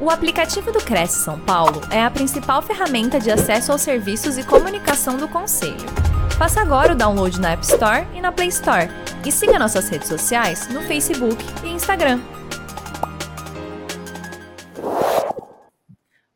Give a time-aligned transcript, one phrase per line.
[0.00, 4.44] O aplicativo do Cresce São Paulo é a principal ferramenta de acesso aos serviços e
[4.44, 5.74] comunicação do Conselho.
[6.38, 8.88] Faça agora o download na App Store e na Play Store.
[9.26, 12.20] E siga nossas redes sociais no Facebook e Instagram.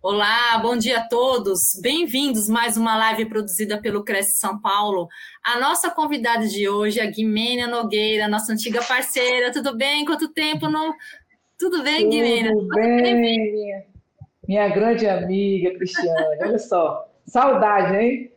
[0.03, 1.61] Olá, bom dia a todos.
[1.81, 5.07] Bem-vindos mais uma live produzida pelo Cresce São Paulo.
[5.45, 9.53] A nossa convidada de hoje é a Guimênia Nogueira, nossa antiga parceira.
[9.53, 10.05] Tudo bem?
[10.05, 10.93] Quanto tempo não
[11.63, 12.53] tudo bem, Guilherme?
[12.53, 13.85] Tudo bem, minha,
[14.49, 16.39] minha grande amiga Cristiane.
[16.41, 18.33] Olha só, saudade, hein?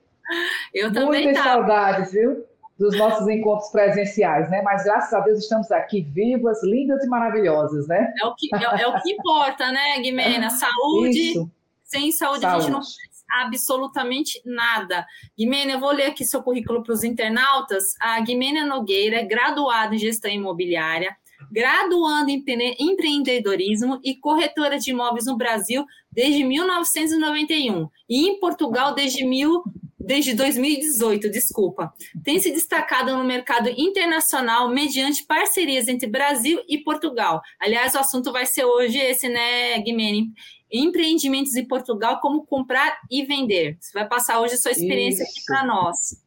[0.72, 1.62] Eu também Muitas tava.
[1.62, 2.46] saudades, viu?
[2.78, 4.62] Dos nossos encontros presenciais, né?
[4.62, 8.14] Mas graças a Deus estamos aqui vivas, lindas e maravilhosas, né?
[8.22, 10.50] É o que, é, é o que importa, né, Guimena?
[10.54, 11.32] Saúde.
[11.32, 11.52] Isso.
[11.84, 12.58] Sem saúde, Saúde.
[12.58, 13.16] a gente não faz
[13.48, 15.06] absolutamente nada.
[15.38, 17.96] Guimena, eu vou ler aqui seu currículo para os internautas.
[18.00, 21.16] A Guimena Nogueira é graduada em gestão imobiliária,
[21.52, 28.94] graduando em empre- empreendedorismo e corretora de imóveis no Brasil desde 1991 e em Portugal
[28.94, 29.64] desde mil
[30.00, 31.92] desde 2018, desculpa.
[32.24, 37.42] Tem se destacado no mercado internacional mediante parcerias entre Brasil e Portugal.
[37.60, 40.32] Aliás, o assunto vai ser hoje esse, né, Guimene?
[40.72, 43.78] Empreendimentos em Portugal, como comprar e vender.
[43.80, 45.46] Você vai passar hoje a sua experiência aqui Isso.
[45.48, 46.22] para nós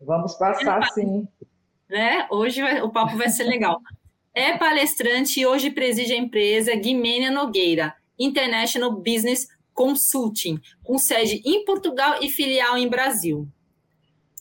[0.00, 1.26] Vamos passar sim.
[1.90, 2.28] né?
[2.30, 3.80] Hoje vai- o papo vai ser legal.
[4.38, 11.64] É palestrante e hoje preside a empresa Guimênia Nogueira, International Business Consulting, com sede em
[11.64, 13.48] Portugal e filial em Brasil.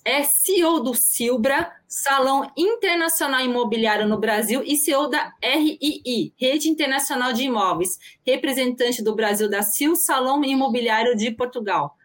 [0.04, 7.32] É CEO do Silbra, Salão Internacional Imobiliário no Brasil, e CEO da RII, Rede Internacional
[7.32, 11.96] de Imóveis, representante do Brasil da CIL Salão Imobiliário de Portugal.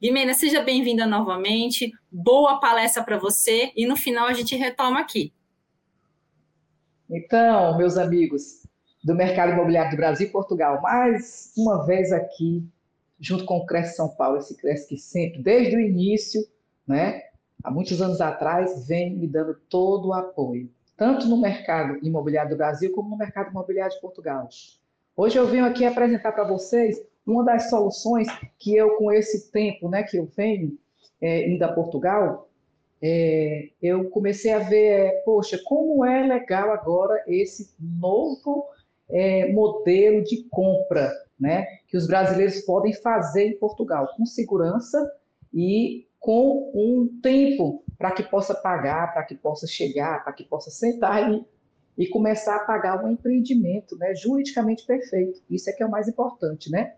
[0.00, 1.90] Guimena, seja bem-vinda novamente.
[2.12, 5.32] Boa palestra para você e no final a gente retoma aqui.
[7.12, 8.64] Então, meus amigos
[9.02, 12.64] do mercado imobiliário do Brasil e Portugal, mais uma vez aqui,
[13.18, 16.40] junto com o Cresce São Paulo, esse Cresce que sempre, desde o início,
[16.86, 17.22] né,
[17.64, 22.56] há muitos anos atrás, vem me dando todo o apoio, tanto no mercado imobiliário do
[22.56, 24.48] Brasil como no mercado imobiliário de Portugal.
[25.16, 29.88] Hoje eu venho aqui apresentar para vocês uma das soluções que eu, com esse tempo
[29.88, 30.78] né, que eu venho
[31.20, 32.49] é, indo a Portugal,
[33.02, 38.68] é, eu comecei a ver, poxa, como é legal agora esse novo
[39.08, 45.10] é, modelo de compra, né, que os brasileiros podem fazer em Portugal, com segurança
[45.52, 50.70] e com um tempo para que possa pagar, para que possa chegar, para que possa
[50.70, 51.44] sentar e,
[51.96, 55.40] e começar a pagar um empreendimento, né, juridicamente perfeito.
[55.48, 56.94] Isso é que é o mais importante, né?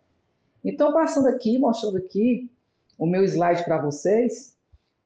[0.64, 2.50] Então, passando aqui, mostrando aqui
[2.98, 4.51] o meu slide para vocês,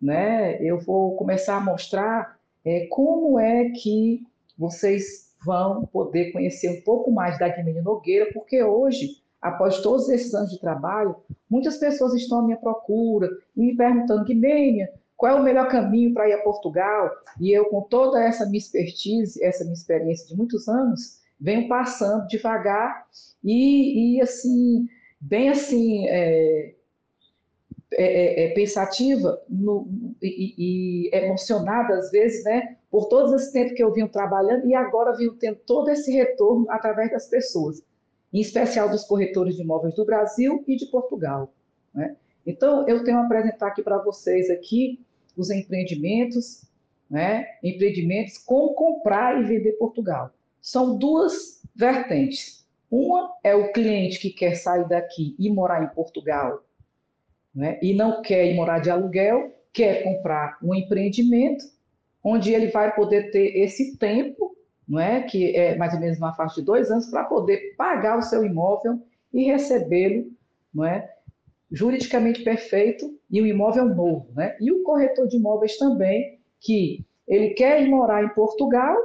[0.01, 0.61] né?
[0.63, 4.23] Eu vou começar a mostrar é, como é que
[4.59, 10.35] vocês vão poder conhecer um pouco mais da Guimene Nogueira, porque hoje, após todos esses
[10.35, 11.17] anos de trabalho,
[11.49, 16.13] muitas pessoas estão à minha procura e me perguntando, Guimene, qual é o melhor caminho
[16.13, 17.11] para ir a Portugal?
[17.41, 22.27] E eu, com toda essa minha expertise, essa minha experiência de muitos anos, venho passando
[22.27, 23.07] devagar
[23.43, 24.87] e, e assim,
[25.21, 26.75] bem assim, é,
[27.93, 29.89] é, é, pensativa no,
[30.21, 34.75] e, e, emocionada, às vezes, né, por todo esse tempo que eu venho trabalhando e
[34.75, 37.83] agora venho tendo todo esse retorno através das pessoas,
[38.33, 41.53] em especial dos corretores de imóveis do Brasil e de Portugal.
[41.95, 42.17] Né?
[42.45, 45.01] Então, eu tenho a apresentar aqui para vocês aqui
[45.37, 46.65] os empreendimentos,
[47.09, 50.33] né, empreendimentos como comprar e vender Portugal.
[50.61, 52.67] São duas vertentes.
[52.91, 56.66] Uma é o cliente que quer sair daqui e morar em Portugal
[57.57, 61.65] né, e não quer ir morar de aluguel, quer comprar um empreendimento
[62.23, 64.55] onde ele vai poder ter esse tempo,
[64.87, 68.19] não é, que é mais ou menos uma faixa de dois anos, para poder pagar
[68.19, 69.01] o seu imóvel
[69.33, 70.27] e recebê-lo,
[70.73, 71.09] não é,
[71.71, 74.57] juridicamente perfeito e um imóvel novo, né?
[74.61, 78.97] E o corretor de imóveis também, que ele quer ir morar em Portugal,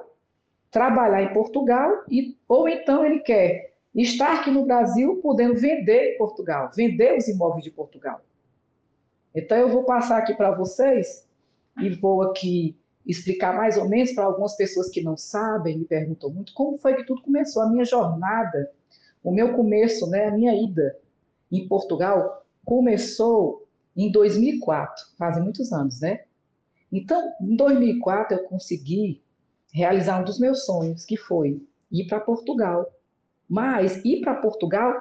[0.70, 6.18] trabalhar em Portugal e ou então ele quer estar aqui no Brasil podendo vender em
[6.18, 8.22] Portugal, vender os imóveis de Portugal.
[9.34, 11.28] Então, eu vou passar aqui para vocês
[11.80, 16.30] e vou aqui explicar mais ou menos para algumas pessoas que não sabem, me perguntam
[16.30, 18.72] muito, como foi que tudo começou, a minha jornada,
[19.24, 21.00] o meu começo, né, a minha ida
[21.52, 26.22] em Portugal começou em 2004, fazem muitos anos, né?
[26.92, 29.22] Então, em 2004 eu consegui
[29.74, 31.62] realizar um dos meus sonhos, que foi
[31.92, 32.90] ir para Portugal.
[33.50, 34.94] Mas ir para Portugal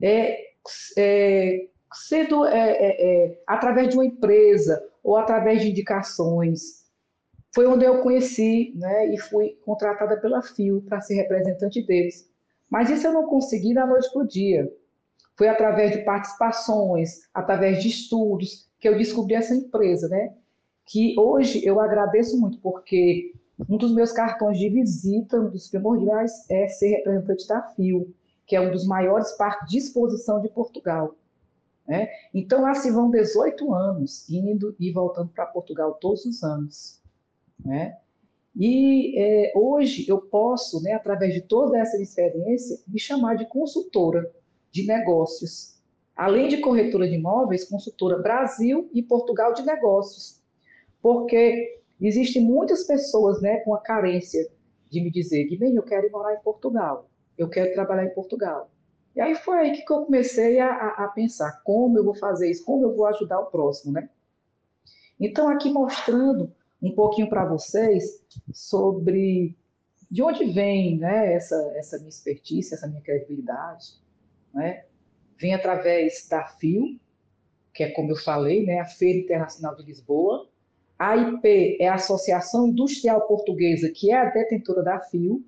[0.00, 0.52] é,
[0.96, 6.82] é sendo é, é, é, através de uma empresa ou através de indicações.
[7.54, 12.28] Foi onde eu conheci né, e fui contratada pela FIO para ser representante deles.
[12.70, 14.72] Mas isso eu não consegui da noite para o dia.
[15.36, 20.34] Foi através de participações, através de estudos, que eu descobri essa empresa, né?
[20.86, 23.32] Que hoje eu agradeço muito, porque
[23.68, 28.12] um dos meus cartões de visita, um dos primordiais, é ser representante da FIO,
[28.46, 31.14] que é um dos maiores parques de exposição de Portugal.
[31.92, 32.08] Né?
[32.32, 37.02] Então, lá se vão 18 anos, indo e voltando para Portugal todos os anos.
[37.62, 37.98] Né?
[38.56, 44.32] E é, hoje eu posso, né, através de toda essa experiência, me chamar de consultora
[44.70, 45.78] de negócios.
[46.16, 50.40] Além de corretora de imóveis, consultora Brasil e Portugal de negócios.
[51.02, 54.50] Porque existem muitas pessoas né, com a carência
[54.90, 57.06] de me dizer, Guilherme, eu quero ir morar em Portugal,
[57.36, 58.70] eu quero trabalhar em Portugal.
[59.14, 62.64] E aí foi aí que eu comecei a, a, pensar como eu vou fazer isso,
[62.64, 64.08] como eu vou ajudar o próximo, né?
[65.20, 69.56] Então, aqui mostrando um pouquinho para vocês sobre
[70.10, 73.94] de onde vem né, essa, essa minha expertise, essa minha credibilidade.
[74.52, 74.84] Né?
[75.38, 77.00] Vem através da FIO,
[77.72, 80.48] que é como eu falei, né, a Feira Internacional de Lisboa.
[80.98, 85.42] A IP é a Associação Industrial Portuguesa, que é a detentora da FIO,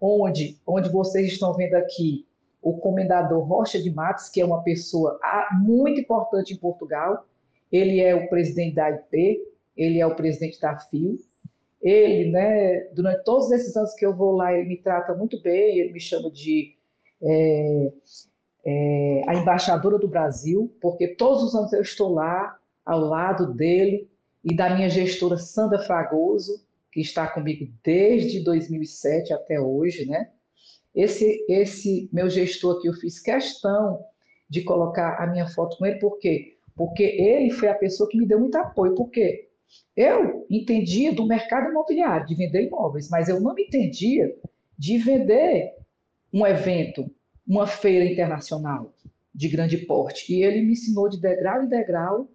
[0.00, 2.26] onde, onde vocês estão vendo aqui
[2.62, 7.26] o comendador Rocha de Matos, que é uma pessoa ah, muito importante em Portugal.
[7.70, 9.42] Ele é o presidente da IP,
[9.76, 11.18] ele é o presidente da FIO.
[11.82, 15.78] Ele, né, durante todos esses anos que eu vou lá, ele me trata muito bem,
[15.78, 16.76] ele me chama de
[17.20, 17.92] é,
[18.64, 24.08] é, a embaixadora do Brasil, porque todos os anos eu estou lá, ao lado dele
[24.44, 30.30] e da minha gestora Sandra Fragoso, que está comigo desde 2007 até hoje, né?
[30.94, 34.04] Esse, esse meu gestor aqui, eu fiz questão
[34.48, 36.56] de colocar a minha foto com ele, por quê?
[36.74, 39.48] Porque ele foi a pessoa que me deu muito apoio, porque
[39.96, 44.34] eu entendia do mercado imobiliário, de vender imóveis, mas eu não entendia
[44.78, 45.74] de vender
[46.32, 47.10] um evento,
[47.46, 48.92] uma feira internacional
[49.34, 50.34] de grande porte.
[50.34, 52.28] E ele me ensinou de degrau em degrau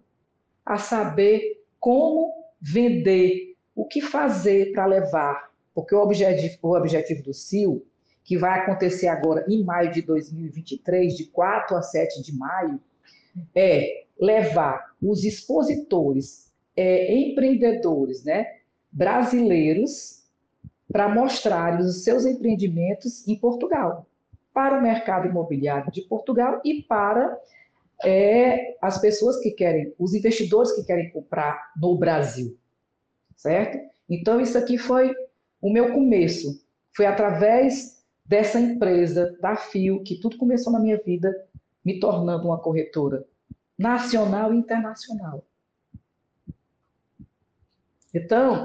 [0.64, 7.32] a saber como vender, o que fazer para levar, porque o objetivo, o objetivo do
[7.32, 7.86] CIO,
[8.28, 12.78] que vai acontecer agora em maio de 2023, de 4 a 7 de maio,
[13.54, 18.58] é levar os expositores é, empreendedores né,
[18.92, 20.24] brasileiros
[20.92, 24.06] para mostrarem os seus empreendimentos em Portugal,
[24.52, 27.34] para o mercado imobiliário de Portugal e para
[28.04, 32.58] é, as pessoas que querem, os investidores que querem comprar no Brasil,
[33.34, 33.78] certo?
[34.06, 35.14] Então, isso aqui foi
[35.62, 36.62] o meu começo.
[36.94, 37.97] Foi através
[38.28, 41.34] dessa empresa, da FIO, que tudo começou na minha vida,
[41.82, 43.24] me tornando uma corretora
[43.76, 45.42] nacional e internacional.
[48.12, 48.64] Então,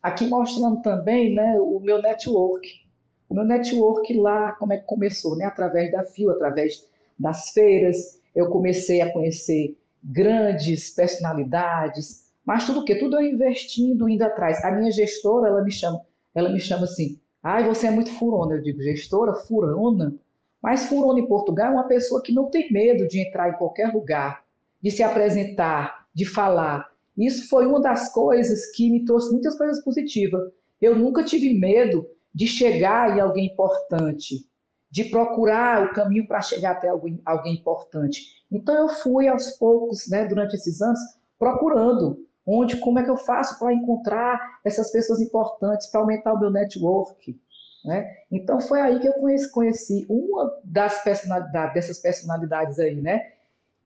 [0.00, 2.86] aqui mostrando também né, o meu network.
[3.28, 5.36] O meu network lá, como é que começou?
[5.36, 5.44] Né?
[5.44, 6.86] Através da FIO, através
[7.18, 12.94] das feiras, eu comecei a conhecer grandes personalidades, mas tudo o quê?
[12.94, 14.64] Tudo eu investindo, indo atrás.
[14.64, 16.00] A minha gestora, ela me chama,
[16.34, 18.54] ela me chama assim, ai, você é muito furona.
[18.54, 20.14] Eu digo, gestora, furona?
[20.62, 23.92] Mas furona em Portugal é uma pessoa que não tem medo de entrar em qualquer
[23.92, 24.44] lugar,
[24.82, 26.90] de se apresentar, de falar.
[27.16, 30.50] Isso foi uma das coisas que me trouxe muitas coisas positivas.
[30.80, 34.46] Eu nunca tive medo de chegar em alguém importante,
[34.90, 38.44] de procurar o caminho para chegar até alguém, alguém importante.
[38.50, 41.00] Então eu fui aos poucos, né, durante esses anos,
[41.38, 46.40] procurando onde, como é que eu faço para encontrar essas pessoas importantes, para aumentar o
[46.40, 47.38] meu network.
[47.84, 48.10] Né?
[48.32, 53.32] Então foi aí que eu conheci, conheci uma das personalidades, dessas personalidades aí, né?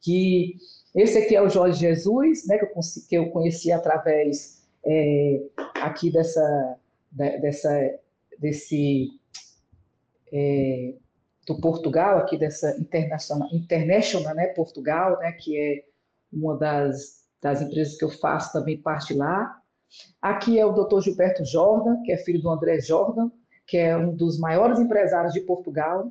[0.00, 0.56] Que
[0.94, 2.70] esse aqui é o Jorge Jesus, né, que, eu,
[3.08, 5.42] que eu conheci através é,
[5.76, 6.76] aqui dessa,
[7.12, 7.98] dessa,
[8.38, 9.08] desse
[10.32, 10.94] é,
[11.46, 15.84] do Portugal, aqui dessa International, International né, Portugal, né, que é
[16.32, 19.60] uma das, das empresas que eu faço também parte lá.
[20.22, 21.00] Aqui é o Dr.
[21.00, 23.30] Gilberto Jordan, que é filho do André Jordan,
[23.66, 26.10] que é um dos maiores empresários de Portugal,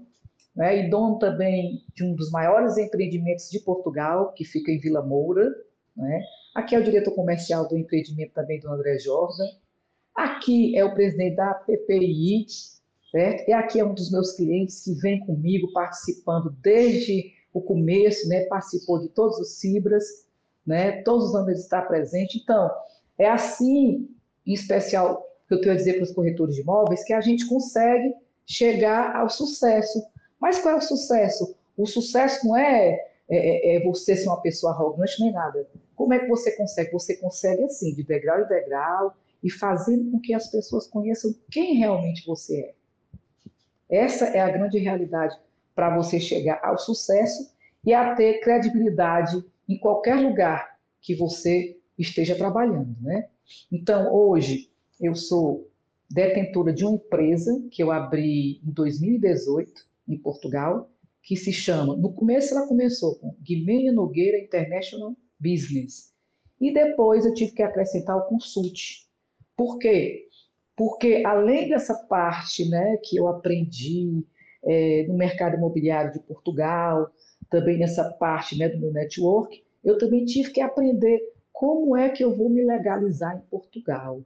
[0.56, 5.02] né, e dono também de um dos maiores empreendimentos de Portugal, que fica em Vila
[5.02, 5.50] Moura.
[5.96, 6.22] Né?
[6.54, 9.46] Aqui é o diretor comercial do empreendimento também do André Jordan.
[10.14, 12.46] Aqui é o presidente da PPI,
[13.10, 13.48] certo?
[13.48, 18.46] E aqui é um dos meus clientes que vem comigo participando desde o começo, né?
[18.46, 20.06] participou de todos os Cibras,
[20.66, 21.02] né?
[21.04, 22.40] todos os anos ele está presente.
[22.42, 22.70] Então,
[23.18, 24.10] é assim,
[24.46, 27.48] em especial, que eu tenho a dizer para os corretores de imóveis, que a gente
[27.48, 28.14] consegue
[28.46, 30.04] chegar ao sucesso,
[30.40, 31.56] mas qual é o sucesso?
[31.78, 33.00] O sucesso não é,
[33.30, 35.68] é, é, é você ser uma pessoa arrogante nem nada.
[35.96, 36.92] Como é que você consegue?
[36.92, 41.76] Você consegue assim, de degrau em degrau, e fazendo com que as pessoas conheçam quem
[41.76, 42.74] realmente você
[43.90, 44.04] é.
[44.04, 45.38] Essa é a grande realidade.
[45.74, 47.50] para você chegar ao sucesso
[47.84, 53.30] e a ter credibilidade em qualquer lugar que você esteja trabalhando, né?
[53.72, 55.70] Então, hoje, eu sou
[56.10, 59.72] detentora de uma empresa que eu abri em 2018
[60.08, 60.90] em Portugal,
[61.24, 66.12] que se chama, no começo ela começou com Guilherme Nogueira International Business,
[66.60, 69.08] e depois eu tive que acrescentar o consult.
[69.56, 70.28] Por quê?
[70.76, 74.26] Porque além dessa parte né, que eu aprendi
[74.64, 77.10] é, no mercado imobiliário de Portugal,
[77.52, 81.20] também nessa parte né, do meu network, eu também tive que aprender
[81.52, 84.24] como é que eu vou me legalizar em Portugal.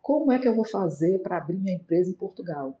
[0.00, 2.80] Como é que eu vou fazer para abrir minha empresa em Portugal?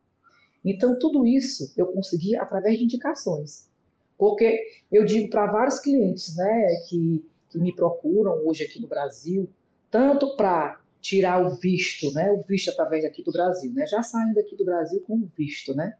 [0.64, 3.68] Então, tudo isso eu consegui através de indicações.
[4.16, 9.50] Porque eu digo para vários clientes né, que, que me procuram hoje aqui no Brasil,
[9.90, 14.34] tanto para tirar o visto, né, o visto através daqui do Brasil, né, já saindo
[14.34, 15.96] daqui do Brasil com o visto, né,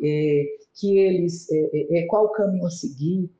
[0.00, 3.30] que eles, é, é, é qual o caminho a seguir,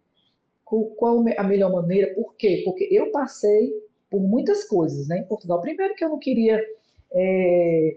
[0.65, 2.63] qual a melhor maneira, por quê?
[2.65, 3.73] Porque eu passei
[4.11, 5.61] por muitas coisas né, em Portugal.
[5.61, 6.63] Primeiro que eu não queria
[7.13, 7.97] é,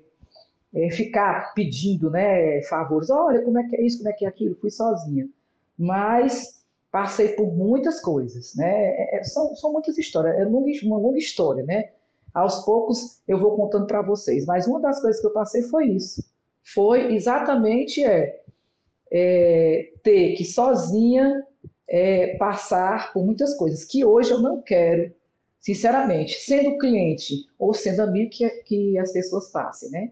[0.74, 4.28] é, ficar pedindo né, favores, olha como é que é isso, como é que é
[4.28, 5.28] aquilo, fui sozinha.
[5.78, 8.70] Mas passei por muitas coisas, né?
[8.70, 11.92] É, é são, são muitas histórias, é uma longa história, né?
[12.34, 15.88] Aos poucos eu vou contando para vocês, mas uma das coisas que eu passei foi
[15.88, 16.24] isso.
[16.64, 18.41] Foi exatamente é,
[19.12, 21.44] é ter que sozinha
[21.88, 25.14] é, passar por muitas coisas que hoje eu não quero,
[25.60, 30.12] sinceramente, sendo cliente ou sendo amigo, que, que as pessoas passem, né?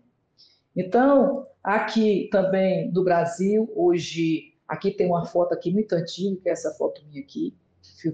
[0.75, 6.51] Então, aqui também do Brasil, hoje, aqui tem uma foto aqui muito antiga, que é
[6.51, 7.55] essa foto minha aqui,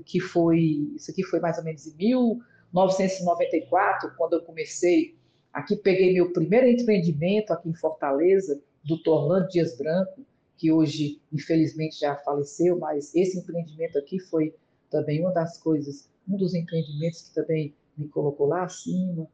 [0.06, 5.18] que foi, isso aqui foi mais ou menos em 1994, quando eu comecei,
[5.52, 10.24] aqui peguei meu primeiro empreendimento aqui em Fortaleza, do Orlando Dias Branco,
[10.58, 14.54] que hoje, infelizmente, já faleceu, mas esse empreendimento aqui foi
[14.90, 19.28] também uma das coisas, um dos empreendimentos que também me colocou lá acima.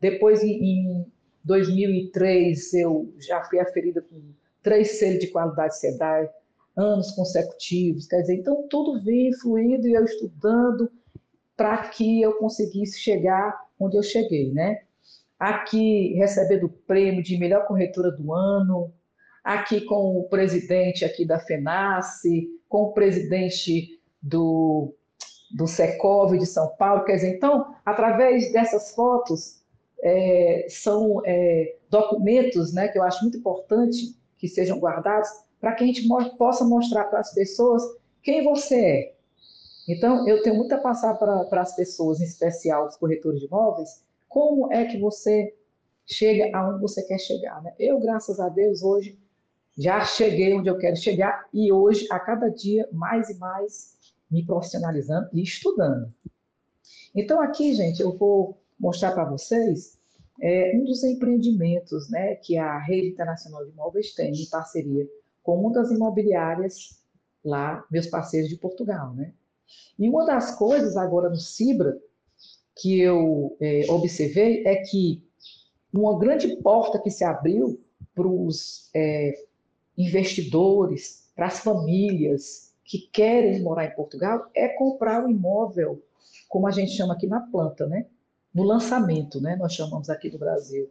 [0.00, 1.06] Depois, em
[1.44, 4.20] 2003, eu já fui aferida com
[4.62, 6.28] três selos de qualidade SEDAI,
[6.76, 8.06] anos consecutivos.
[8.06, 10.90] Quer dizer, então tudo vinha fluindo e eu estudando
[11.56, 14.82] para que eu conseguisse chegar onde eu cheguei, né?
[15.38, 18.92] Aqui, recebendo o prêmio de melhor corretora do ano,
[19.42, 24.94] aqui com o presidente aqui da FENACE, com o presidente do,
[25.50, 27.04] do Secov de São Paulo.
[27.04, 29.62] Quer dizer, então, através dessas fotos,
[30.02, 35.28] é, são é, documentos né, que eu acho muito importante que sejam guardados
[35.60, 37.82] para que a gente possa mostrar para as pessoas
[38.22, 39.14] quem você é.
[39.88, 44.02] Então, eu tenho muito a passar para as pessoas, em especial os corretores de imóveis,
[44.28, 45.54] como é que você
[46.06, 47.62] chega aonde você quer chegar.
[47.62, 47.72] Né?
[47.78, 49.18] Eu, graças a Deus, hoje
[49.78, 53.96] já cheguei onde eu quero chegar e hoje, a cada dia, mais e mais
[54.28, 56.12] me profissionalizando e estudando.
[57.14, 59.96] Então, aqui, gente, eu vou mostrar para vocês
[60.40, 65.08] é, um dos empreendimentos né, que a Rede Internacional de Imóveis tem em parceria
[65.44, 67.00] com uma das imobiliárias
[67.44, 69.14] lá, meus parceiros de Portugal.
[69.14, 69.32] Né?
[69.96, 71.96] E uma das coisas agora no Cibra
[72.76, 75.22] que eu é, observei é que
[75.92, 77.80] uma grande porta que se abriu
[78.14, 79.47] para os é,
[79.98, 86.02] investidores, para as famílias que querem morar em Portugal, é comprar um imóvel,
[86.48, 88.06] como a gente chama aqui na planta, né?
[88.54, 89.56] no lançamento, né?
[89.56, 90.90] Nós chamamos aqui do Brasil.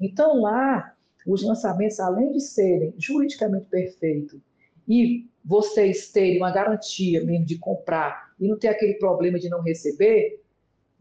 [0.00, 0.94] Então lá,
[1.26, 4.40] os lançamentos, além de serem juridicamente perfeitos
[4.88, 9.60] e vocês terem uma garantia mesmo de comprar e não ter aquele problema de não
[9.60, 10.42] receber,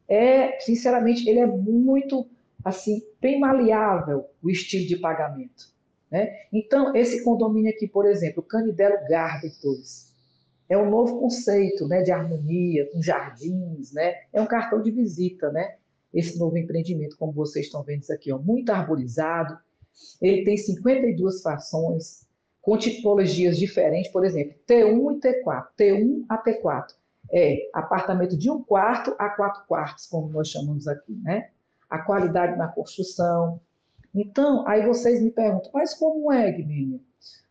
[0.08, 2.28] é, sinceramente, ele é muito,
[2.64, 5.73] assim, bem maleável o estilo de pagamento.
[6.14, 6.32] Né?
[6.54, 10.14] Então, esse condomínio aqui, por exemplo, Canidelo Garden 2,
[10.70, 14.14] é um novo conceito né, de harmonia, com jardins, né?
[14.32, 15.78] é um cartão de visita, né?
[16.14, 19.58] esse novo empreendimento, como vocês estão vendo isso aqui, ó, muito arborizado.
[20.22, 22.28] Ele tem 52 fações,
[22.62, 25.66] com tipologias diferentes, por exemplo, T1 e T4.
[25.76, 26.90] T1 a T4
[27.32, 31.50] é apartamento de um quarto a quatro quartos, como nós chamamos aqui, né?
[31.90, 33.60] A qualidade na construção.
[34.14, 37.02] Então, aí vocês me perguntam, mas como é, Guilherme?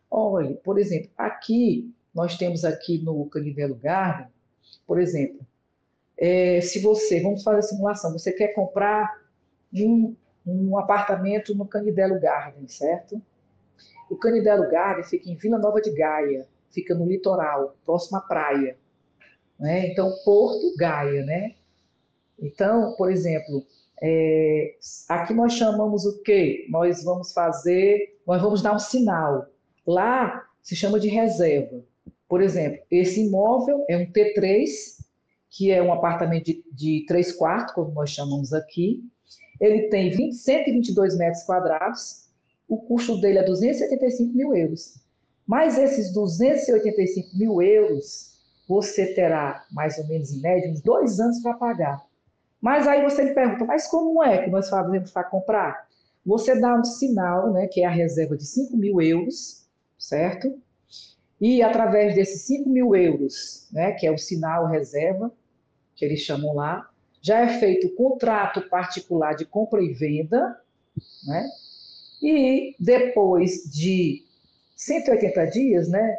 [0.09, 4.27] Olha, por exemplo, aqui, nós temos aqui no Canivelo Garden,
[4.85, 5.45] por exemplo,
[6.17, 9.21] é, se você, vamos fazer a simulação, você quer comprar
[9.73, 10.15] um,
[10.45, 13.21] um apartamento no Canidelo Garden, certo?
[14.09, 18.77] O Canidelo Garden fica em Vila Nova de Gaia, fica no litoral, próximo à praia.
[19.59, 19.87] Né?
[19.87, 21.55] Então, Porto Gaia, né?
[22.39, 23.65] Então, por exemplo,
[24.01, 24.75] é,
[25.07, 26.67] aqui nós chamamos o quê?
[26.69, 29.47] Nós vamos fazer, nós vamos dar um sinal.
[29.85, 31.81] Lá se chama de reserva.
[32.27, 34.67] Por exemplo, esse imóvel é um T3,
[35.49, 39.03] que é um apartamento de, de 3 quartos, como nós chamamos aqui.
[39.59, 42.27] Ele tem 20, 122 metros quadrados,
[42.67, 44.95] o custo dele é 275 mil euros.
[45.45, 48.33] Mas esses 285 mil euros,
[48.67, 52.03] você terá mais ou menos em média uns dois anos para pagar.
[52.63, 55.85] Mas aí você me pergunta, mas como é que nós fazemos para comprar?
[56.25, 59.67] Você dá um sinal, né, que é a reserva de 5 mil euros,
[59.99, 60.57] certo?
[61.41, 65.29] E através desses 5 mil euros, né, que é o sinal reserva,
[65.93, 66.89] que eles chamam lá,
[67.21, 70.57] já é feito o contrato particular de compra e venda,
[71.27, 71.45] né?
[72.21, 74.23] E depois de
[74.77, 76.17] 180 dias, né?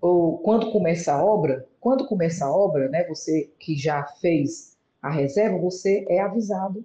[0.00, 3.04] Ou quando começa a obra, quando começa a obra, né?
[3.08, 6.84] Você que já fez a reserva, você é avisado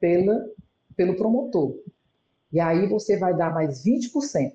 [0.00, 0.48] pela,
[0.96, 1.76] pelo promotor.
[2.52, 4.52] E aí você vai dar mais 20%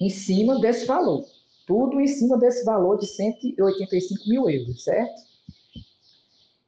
[0.00, 1.24] em cima desse valor.
[1.66, 5.22] Tudo em cima desse valor de 185 mil euros, certo?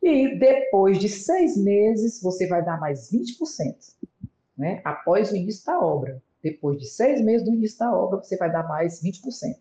[0.02, 3.74] E depois de seis meses, você vai dar mais 20%,
[4.56, 4.82] né?
[4.84, 6.22] após o início da obra.
[6.42, 9.56] Depois de seis meses do início da obra, você vai dar mais 20%.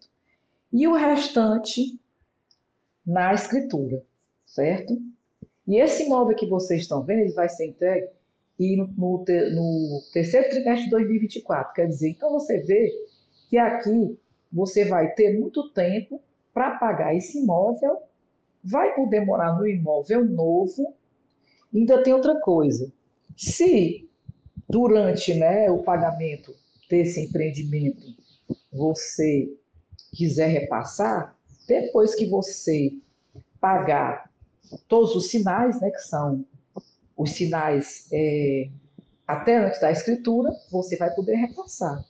[0.74, 1.98] E o restante
[3.06, 4.04] na escritura,
[4.46, 5.02] certo?
[5.68, 8.08] E esse imóvel que vocês estão vendo, ele vai ser entregue
[8.60, 11.74] e no, no, terceiro trimestre de 2024.
[11.74, 12.92] Quer dizer, então você vê
[13.50, 14.18] que aqui
[14.52, 16.22] você vai ter muito tempo
[16.54, 17.98] para pagar esse imóvel,
[18.64, 20.94] vai poder morar no imóvel novo.
[21.74, 22.92] Ainda tem outra coisa.
[23.36, 24.08] Se
[24.70, 26.56] durante né, o pagamento
[26.90, 28.16] desse empreendimento
[28.72, 29.52] você
[30.12, 31.36] quiser repassar,
[31.68, 32.94] depois que você
[33.60, 34.30] pagar
[34.88, 36.46] todos os sinais, né, que são
[37.16, 38.70] os sinais é,
[39.28, 42.04] até antes da escritura, você vai poder repassar,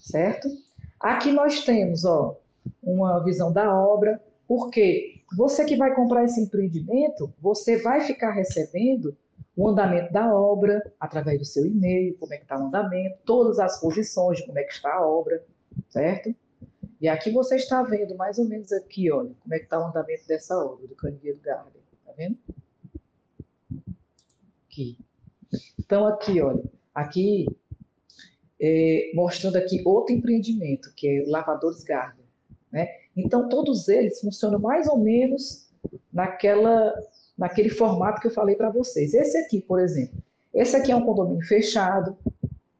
[0.00, 0.48] certo?
[0.98, 2.38] Aqui nós temos, ó,
[2.82, 9.16] uma visão da obra, porque você que vai comprar esse empreendimento, você vai ficar recebendo
[9.56, 13.58] o andamento da obra através do seu e-mail, como é que está o andamento, todas
[13.58, 15.42] as posições de como é que está a obra,
[15.88, 16.34] certo?
[17.00, 19.88] E aqui você está vendo mais ou menos aqui, olha, como é que está o
[19.88, 22.36] andamento dessa obra, do Candeeiro Garden, tá vendo?
[24.66, 24.98] Aqui.
[25.78, 26.62] Então, aqui, olha,
[26.94, 27.46] aqui,
[28.60, 32.24] é, mostrando aqui outro empreendimento, que é Lavadores Garden,
[32.70, 32.86] né?
[33.16, 35.68] Então, todos eles funcionam mais ou menos
[36.12, 36.94] naquela,
[37.36, 39.14] naquele formato que eu falei para vocês.
[39.14, 42.16] Esse aqui, por exemplo, esse aqui é um condomínio fechado,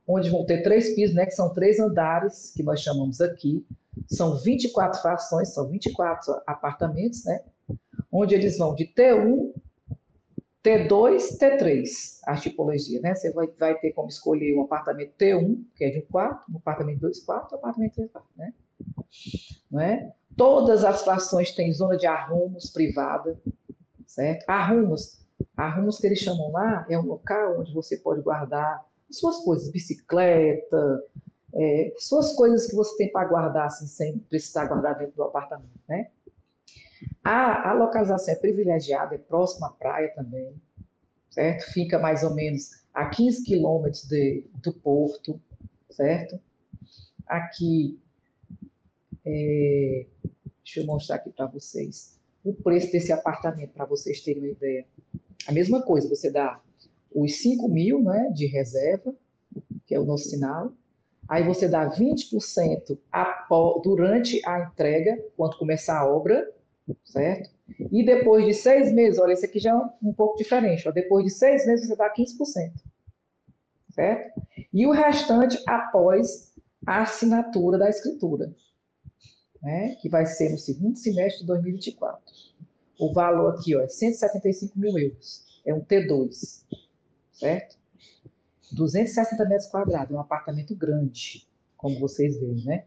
[0.07, 3.65] onde vão ter três pisos, né, que são três andares, que nós chamamos aqui,
[4.09, 7.43] são 24 frações, são 24 apartamentos, né?
[8.11, 9.53] Onde eles vão de T1,
[10.63, 11.85] T2, T3,
[12.25, 13.15] a tipologia, né?
[13.15, 16.59] Você vai, vai ter como escolher um apartamento T1, que é de um quarto, um
[16.59, 18.53] apartamento de dois quartos, um apartamento de três quartos, né?
[19.71, 20.13] Não é?
[20.37, 23.39] Todas as frações têm zona de arrumos privada,
[24.07, 24.49] certo?
[24.49, 25.21] Arrumos,
[25.57, 31.03] arrumos que eles chamam lá, é um local onde você pode guardar suas coisas, bicicleta,
[31.55, 35.81] é, suas coisas que você tem para guardar, assim, sem precisar guardar dentro do apartamento,
[35.89, 36.11] né?
[37.25, 40.55] A, a localização é privilegiada, é próxima à praia também,
[41.31, 41.73] certo?
[41.73, 44.07] Fica mais ou menos a 15 quilômetros
[44.55, 45.41] do porto,
[45.91, 46.39] certo?
[47.27, 47.99] Aqui,
[49.25, 50.07] é,
[50.65, 54.87] deixa eu mostrar aqui para vocês o preço desse apartamento, para vocês terem uma ideia.
[55.47, 56.61] A mesma coisa, você dá
[57.13, 59.15] os 5 mil né, de reserva,
[59.87, 60.73] que é o nosso sinal,
[61.31, 62.99] Aí você dá 20%
[63.85, 66.53] durante a entrega, quando começar a obra,
[67.05, 67.49] certo?
[67.93, 70.89] E depois de seis meses, olha, esse aqui já é um pouco diferente.
[70.89, 72.73] Ó, depois de seis meses, você dá 15%.
[73.91, 74.43] Certo?
[74.73, 76.53] E o restante após
[76.85, 78.53] a assinatura da escritura,
[79.63, 79.95] né?
[80.03, 82.21] que vai ser no segundo semestre de 2024.
[82.99, 85.61] O valor aqui ó, é 175 mil euros.
[85.65, 86.65] É um T2.
[87.33, 87.80] Certo?
[88.73, 92.85] 260 metros quadrados, é um apartamento grande, como vocês veem, né?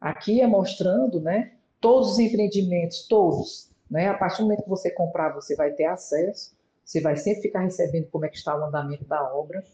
[0.00, 4.08] Aqui é mostrando, né, todos os empreendimentos, todos, né?
[4.08, 7.60] A partir do momento que você comprar, você vai ter acesso, você vai sempre ficar
[7.60, 9.64] recebendo como é que está o andamento da obra,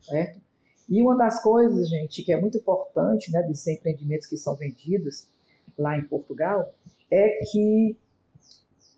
[0.00, 0.40] certo?
[0.88, 5.26] E uma das coisas, gente, que é muito importante, né, desses empreendimentos que são vendidos
[5.76, 6.72] lá em Portugal,
[7.10, 7.96] é que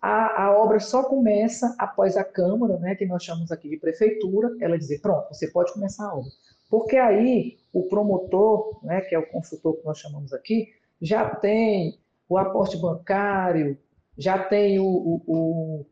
[0.01, 4.55] a, a, obra só começa após a Câmara, né, que nós chamamos aqui de prefeitura,
[4.59, 6.31] ela dizer, pronto, você pode começar a obra.
[6.69, 11.99] Porque aí o promotor, né, que é o consultor que nós chamamos aqui, já tem
[12.27, 13.77] o aporte bancário,
[14.17, 15.85] já tem o, o, o,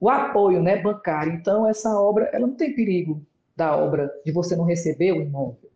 [0.00, 1.32] o apoio né, bancário.
[1.32, 5.70] Então, essa obra ela não tem perigo da obra de você não receber o imóvel.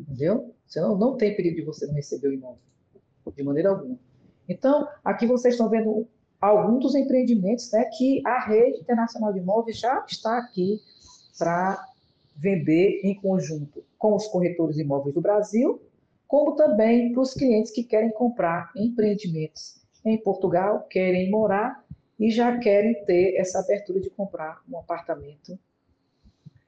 [0.00, 0.54] Entendeu?
[0.66, 2.58] Você não, não tem perigo de você não receber o imóvel,
[3.36, 3.98] de maneira alguma.
[4.48, 6.06] Então, aqui vocês estão vendo
[6.40, 10.80] alguns dos empreendimentos né, que a rede internacional de imóveis já está aqui
[11.38, 11.86] para
[12.36, 15.80] vender em conjunto com os corretores de imóveis do Brasil,
[16.26, 21.84] como também para os clientes que querem comprar empreendimentos em Portugal, querem morar
[22.18, 25.58] e já querem ter essa abertura de comprar um apartamento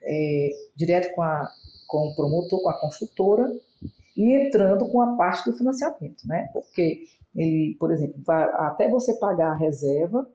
[0.02, 1.50] é, direto com, a,
[1.86, 3.52] com o promotor, com a construtora,
[4.16, 6.48] e entrando com a parte do financiamento, né?
[6.52, 10.28] Porque ele, por exemplo, vai, até você pagar a reserva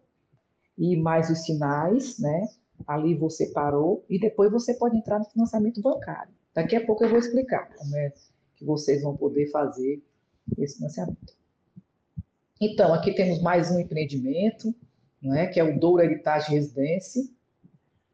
[0.78, 2.48] e mais os sinais, né?
[2.88, 6.34] Ali você parou e depois você pode entrar no financiamento bancário.
[6.54, 8.14] Daqui a pouco eu vou explicar como é
[8.56, 10.02] que vocês vão poder fazer
[10.58, 11.36] esse financiamento.
[12.60, 14.74] Então, aqui temos mais um empreendimento,
[15.22, 17.24] né, que é o Douro Heritage Residência,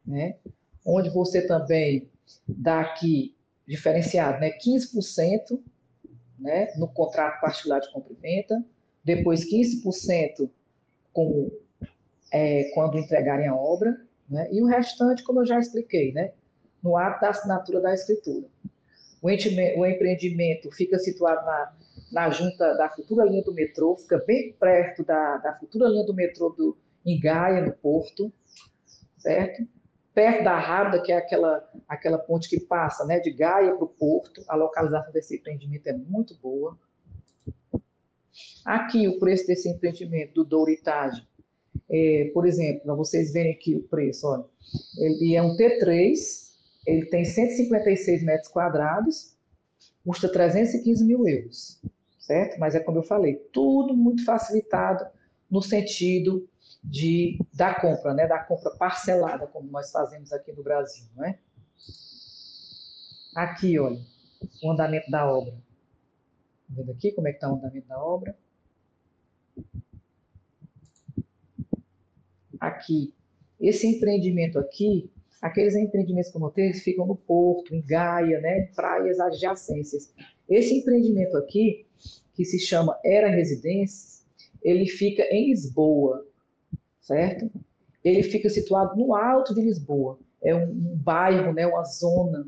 [0.06, 0.38] né,
[0.86, 2.10] onde você também
[2.48, 3.36] dá aqui
[3.68, 5.62] diferenciado, né, 15%
[6.40, 8.64] né, no contrato particular de compra e venda,
[9.08, 10.50] depois 15%
[11.14, 11.50] com,
[12.30, 13.98] é, quando entregarem a obra,
[14.30, 16.34] né, e o restante, como eu já expliquei, né,
[16.84, 18.46] no ato da assinatura da escritura.
[19.22, 21.74] O, o empreendimento fica situado na,
[22.12, 26.14] na junta da futura linha do metrô, fica bem perto da, da futura linha do
[26.14, 28.32] metrô do, em Gaia, no Porto,
[29.18, 29.66] certo?
[30.14, 33.88] Perto da Rábida, que é aquela, aquela ponte que passa né, de Gaia para o
[33.88, 36.78] Porto, a localização desse empreendimento é muito boa.
[38.68, 41.26] Aqui, o preço desse empreendimento do Douritage,
[41.90, 44.44] é, por exemplo, para vocês verem aqui o preço, olha,
[44.98, 46.18] ele é um T3,
[46.86, 49.38] ele tem 156 metros quadrados,
[50.04, 51.82] custa 315 mil euros,
[52.20, 52.60] certo?
[52.60, 55.08] Mas é como eu falei, tudo muito facilitado
[55.50, 56.46] no sentido
[56.84, 58.28] de da compra, né?
[58.28, 61.40] Da compra parcelada, como nós fazemos aqui no Brasil, não é?
[63.34, 64.02] Aqui, olha,
[64.62, 65.54] o andamento da obra.
[66.68, 68.36] Vendo aqui como é que está o andamento da obra?
[72.60, 73.14] Aqui,
[73.60, 75.10] esse empreendimento aqui,
[75.42, 80.12] Aqueles empreendimentos promotores ficam no Porto, em Gaia, né, praias adjacências.
[80.50, 81.86] Esse empreendimento aqui,
[82.34, 84.26] que se chama Era Residências,
[84.64, 86.26] ele fica em Lisboa,
[87.00, 87.52] certo?
[88.04, 90.18] Ele fica situado no alto de Lisboa.
[90.42, 92.48] É um, um bairro, né, uma zona,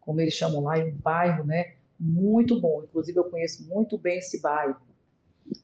[0.00, 2.82] como eles chamam lá, é um bairro, né, muito bom.
[2.82, 4.80] Inclusive eu conheço muito bem esse bairro,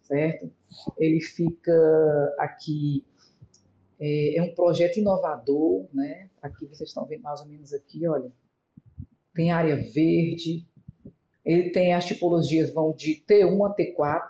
[0.02, 0.50] certo?
[0.98, 3.02] Ele fica aqui
[4.00, 6.28] é, é um projeto inovador, né?
[6.40, 8.30] Aqui vocês estão vendo mais ou menos aqui, olha.
[9.34, 10.66] Tem área verde,
[11.44, 14.28] ele tem as tipologias vão de T1 a T4,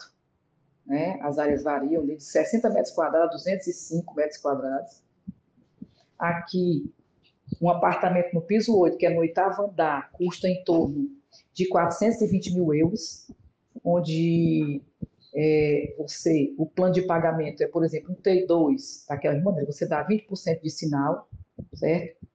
[0.86, 1.18] né?
[1.22, 5.02] As áreas variam de 60 metros quadrados a 205 metros quadrados.
[6.18, 6.92] Aqui,
[7.60, 11.10] um apartamento no piso 8, que é no oitavo andar, custa em torno
[11.52, 13.30] de 420 mil euros,
[13.84, 14.82] onde
[15.40, 20.04] é, você, o plano de pagamento é, por exemplo, um T2, daquela maneira, você dá
[20.04, 21.28] 20% de sinal,
[21.74, 22.26] certo?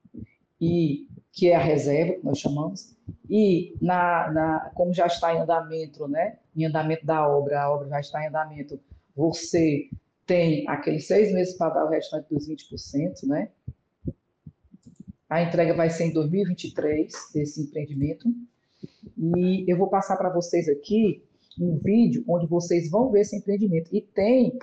[0.61, 2.95] E que é a reserva, que nós chamamos,
[3.29, 7.89] e na, na, como já está em andamento, né, em andamento da obra, a obra
[7.89, 8.79] já está em andamento,
[9.13, 9.89] você
[10.25, 13.49] tem aqueles seis meses para dar o restante dos 20%, né?
[15.29, 18.29] A entrega vai ser em 2023, desse empreendimento.
[19.17, 21.21] E eu vou passar para vocês aqui
[21.59, 23.89] um vídeo onde vocês vão ver esse empreendimento.
[23.93, 24.57] E tem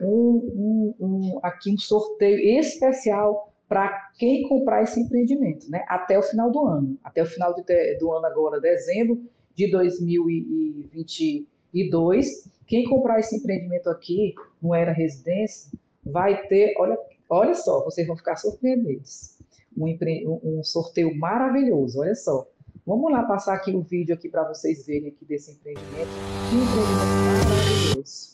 [0.00, 5.84] um, um, um aqui um sorteio especial para quem comprar esse empreendimento, né?
[5.88, 6.98] Até o final do ano.
[7.02, 7.62] Até o final de,
[7.98, 9.22] do ano agora, dezembro
[9.54, 12.50] de 2022.
[12.66, 15.70] Quem comprar esse empreendimento aqui, no Era Residência,
[16.04, 19.34] vai ter, olha, olha só, vocês vão ficar surpreendidos.
[19.76, 19.98] Um,
[20.44, 22.46] um sorteio maravilhoso, olha só.
[22.86, 26.10] Vamos lá passar aqui um vídeo aqui para vocês verem aqui desse empreendimento.
[26.50, 28.33] Que empreendimento maravilhoso.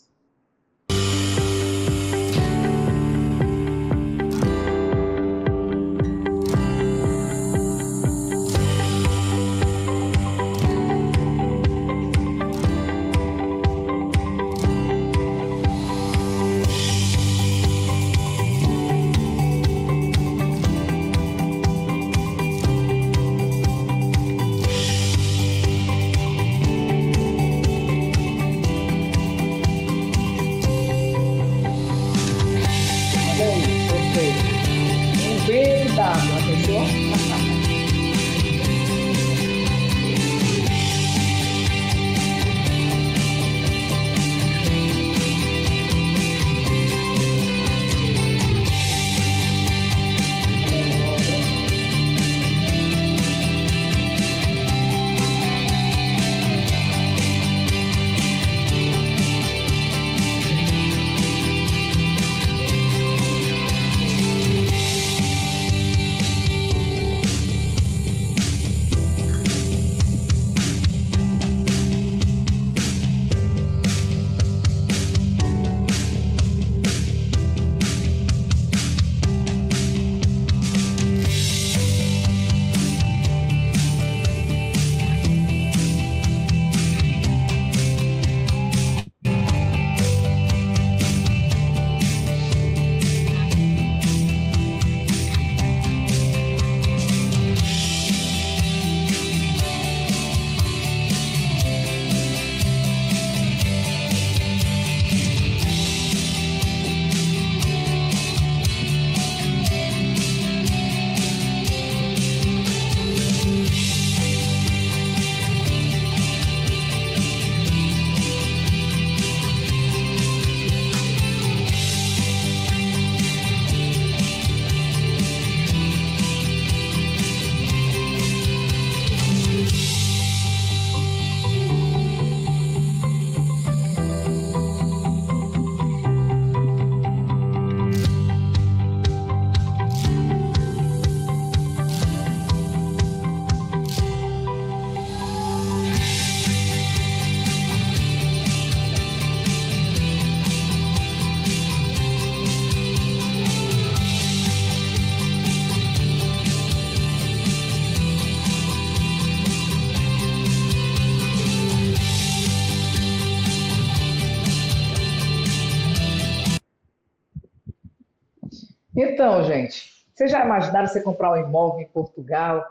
[169.20, 172.64] Então, gente, vocês já imaginaram você comprar um imóvel em Portugal,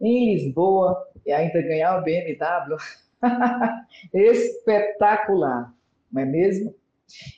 [0.00, 2.78] em Lisboa, e ainda ganhar um BMW?
[4.14, 5.74] Espetacular,
[6.10, 6.74] não é mesmo?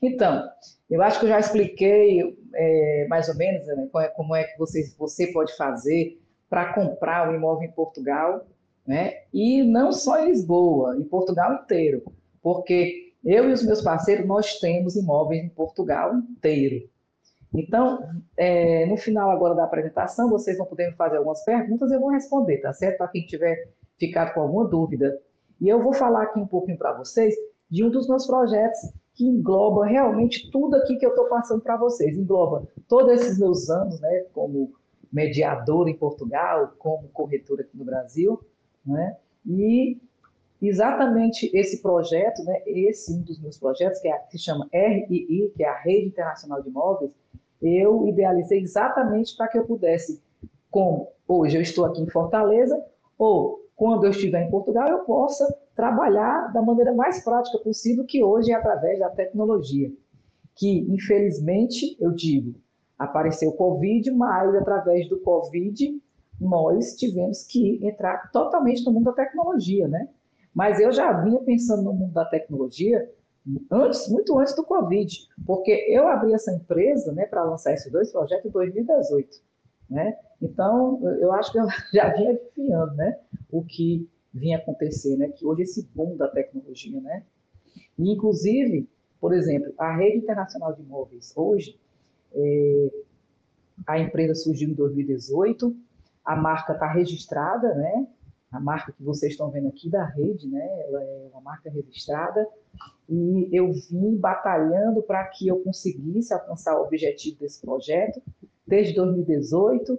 [0.00, 0.48] Então,
[0.88, 4.56] eu acho que eu já expliquei é, mais ou menos né, é, como é que
[4.56, 8.46] você, você pode fazer para comprar um imóvel em Portugal,
[8.86, 9.22] né?
[9.34, 12.04] E não só em Lisboa, em Portugal inteiro,
[12.40, 16.91] porque eu e os meus parceiros nós temos imóveis em Portugal inteiro.
[17.54, 18.02] Então,
[18.36, 22.00] é, no final agora da apresentação, vocês vão poder me fazer algumas perguntas e eu
[22.00, 22.98] vou responder, tá certo?
[22.98, 25.18] Para quem tiver ficado com alguma dúvida.
[25.60, 27.34] E eu vou falar aqui um pouquinho para vocês
[27.70, 28.80] de um dos meus projetos
[29.14, 32.16] que engloba realmente tudo aqui que eu estou passando para vocês.
[32.16, 34.72] Engloba todos esses meus anos, né, como
[35.12, 38.40] mediador em Portugal, como corretor aqui no Brasil,
[38.84, 40.00] né, e
[40.60, 45.52] exatamente esse projeto, né, esse um dos meus projetos, que, é, que se chama RII,
[45.54, 47.10] que é a Rede Internacional de Imóveis,
[47.62, 50.20] eu idealizei exatamente para que eu pudesse,
[50.70, 52.82] como hoje eu estou aqui em Fortaleza,
[53.16, 58.22] ou quando eu estiver em Portugal, eu possa trabalhar da maneira mais prática possível, que
[58.22, 59.90] hoje é através da tecnologia.
[60.54, 62.54] Que, infelizmente, eu digo,
[62.98, 66.00] apareceu o Covid, mas através do Covid
[66.40, 70.08] nós tivemos que entrar totalmente no mundo da tecnologia, né?
[70.54, 73.08] Mas eu já vinha pensando no mundo da tecnologia
[73.70, 78.12] antes, muito antes do Covid, porque eu abri essa empresa né, para lançar esses dois
[78.12, 79.42] projetos em 2018.
[79.90, 80.16] Né?
[80.40, 83.18] Então, eu acho que eu já vinha adivinhando né,
[83.50, 85.28] o que vinha acontecer, né?
[85.28, 87.00] que hoje esse boom da tecnologia.
[87.00, 87.22] Né?
[87.98, 88.88] E, inclusive,
[89.20, 91.78] por exemplo, a Rede Internacional de Imóveis, hoje,
[92.34, 92.90] é,
[93.86, 95.76] a empresa surgiu em 2018,
[96.24, 98.06] a marca está registrada, né?
[98.52, 100.62] A marca que vocês estão vendo aqui da rede, né?
[100.86, 102.46] ela é uma marca registrada,
[103.08, 108.22] e eu vim batalhando para que eu conseguisse alcançar o objetivo desse projeto
[108.66, 109.98] desde 2018.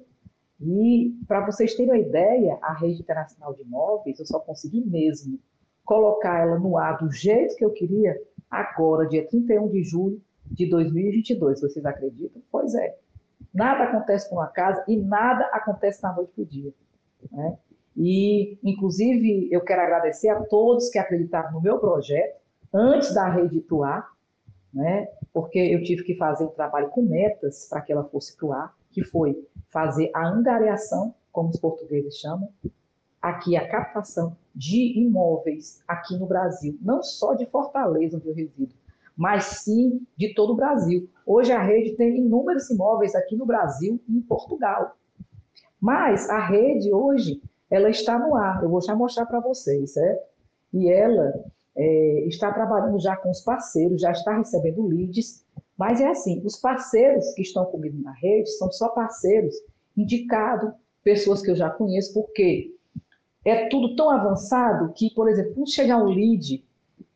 [0.61, 5.39] E para vocês terem uma ideia, a rede internacional de imóveis, eu só consegui mesmo
[5.83, 10.69] colocar ela no ar do jeito que eu queria agora, dia 31 de julho de
[10.69, 11.59] 2022.
[11.59, 12.41] Vocês acreditam?
[12.51, 12.95] Pois é.
[13.53, 16.73] Nada acontece com a casa e nada acontece da noite para o dia.
[17.31, 17.57] Né?
[17.95, 22.41] E, inclusive, eu quero agradecer a todos que acreditaram no meu projeto,
[22.73, 24.11] antes da rede atuar,
[24.73, 25.07] né?
[25.31, 29.03] porque eu tive que fazer um trabalho com metas para que ela fosse atuar, que
[29.03, 32.49] foi fazer a angariação, como os portugueses chamam,
[33.21, 38.75] aqui a captação de imóveis aqui no Brasil, não só de Fortaleza, onde eu resido,
[39.15, 41.09] mas sim de todo o Brasil.
[41.25, 44.95] Hoje a rede tem inúmeros imóveis aqui no Brasil e em Portugal.
[45.79, 47.41] Mas a rede hoje,
[47.73, 50.23] ela está no ar, eu vou já mostrar para vocês, certo?
[50.71, 51.33] E ela
[51.75, 55.43] é, está trabalhando já com os parceiros, já está recebendo leads,
[55.75, 59.55] mas é assim, os parceiros que estão comigo na rede são só parceiros
[59.97, 60.71] indicados,
[61.03, 62.75] pessoas que eu já conheço, porque
[63.43, 66.63] é tudo tão avançado que, por exemplo, quando chegar um lead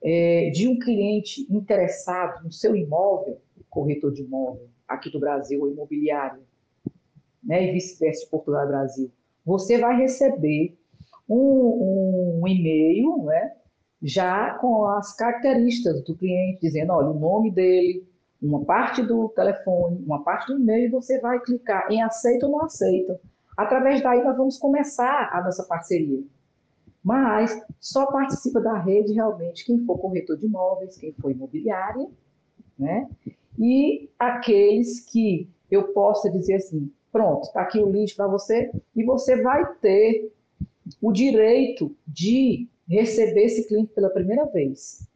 [0.04, 3.40] é, de um cliente interessado no seu imóvel,
[3.70, 6.42] corretor de imóvel, aqui do Brasil, ou imobiliário,
[7.44, 9.12] né, e vice-versa de Portugal e Brasil,
[9.48, 10.78] você vai receber
[11.28, 13.54] um, um e-mail, né,
[14.04, 18.06] já com as características do cliente, dizendo, olha, o nome dele,
[18.42, 22.66] uma parte do telefone, uma parte do e-mail, você vai clicar em aceita ou não
[22.66, 23.20] aceita.
[23.56, 26.22] Através daí nós vamos começar a nossa parceria.
[27.02, 32.06] Mas só participa da rede realmente quem for corretor de imóveis, quem for imobiliária,
[32.78, 33.08] né?
[33.58, 39.04] E aqueles que eu possa dizer assim, pronto, está aqui o lead para você, e
[39.04, 40.32] você vai ter
[41.02, 45.08] o direito de receber esse cliente pela primeira vez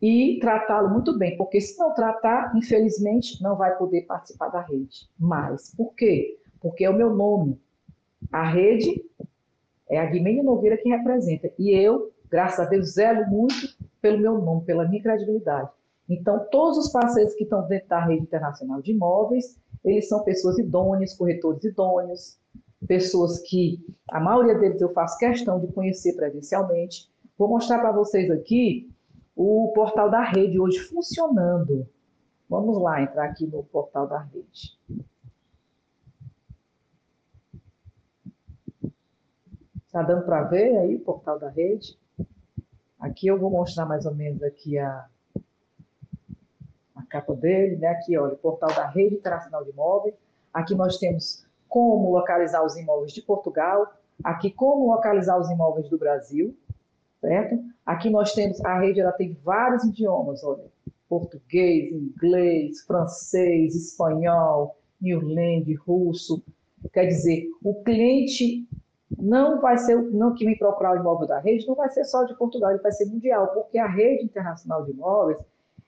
[0.00, 5.08] e tratá-lo muito bem, porque se não tratar, infelizmente, não vai poder participar da rede.
[5.18, 6.38] Mas, por quê?
[6.60, 7.60] Porque é o meu nome.
[8.32, 9.04] A rede
[9.88, 11.52] é a Guimene Nogueira que representa.
[11.58, 15.68] E eu, graças a Deus, zelo muito pelo meu nome, pela minha credibilidade.
[16.08, 20.58] Então, todos os parceiros que estão dentro da rede internacional de imóveis, eles são pessoas
[20.58, 22.38] idôneas, corretores idôneos,
[22.86, 27.10] pessoas que a maioria deles eu faço questão de conhecer presencialmente.
[27.38, 28.90] Vou mostrar para vocês aqui
[29.34, 31.86] o portal da rede hoje funcionando.
[32.48, 34.78] Vamos lá entrar aqui no portal da rede.
[39.86, 41.98] Está dando para ver aí o portal da rede?
[42.98, 45.06] Aqui eu vou mostrar mais ou menos aqui a,
[47.10, 47.88] capa dele, né?
[47.88, 50.14] Aqui, olha, o portal da Rede Internacional de Imóveis.
[50.54, 53.92] Aqui nós temos como localizar os imóveis de Portugal,
[54.24, 56.56] aqui como localizar os imóveis do Brasil,
[57.20, 57.62] certo?
[57.86, 60.64] Aqui nós temos, a rede ela tem vários idiomas, olha,
[61.08, 66.42] português, inglês, francês, espanhol, Newland, Russo.
[66.92, 68.66] Quer dizer, o cliente
[69.18, 72.24] não vai ser, não que vem procurar o imóvel da rede, não vai ser só
[72.24, 75.38] de Portugal, ele vai ser mundial, porque a rede internacional de imóveis,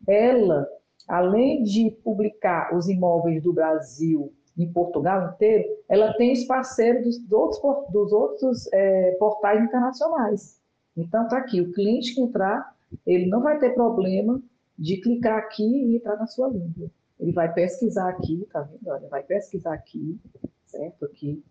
[0.06, 0.68] ela,
[1.08, 7.32] além de publicar os imóveis do Brasil em Portugal inteiro, ela tem os parceiros dos,
[7.32, 10.60] outros, dos outros é, portais internacionais.
[10.96, 12.74] Então, está aqui, o cliente que entrar,
[13.06, 14.42] ele não vai ter problema
[14.78, 16.90] de clicar aqui e entrar na sua língua.
[17.18, 18.88] Ele vai pesquisar aqui, tá vendo?
[18.88, 20.18] Olha, vai pesquisar aqui,
[20.66, 21.04] certo?
[21.04, 21.42] Aqui.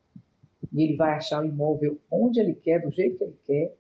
[0.71, 3.75] E ele vai achar o imóvel onde ele quer, do jeito que ele quer.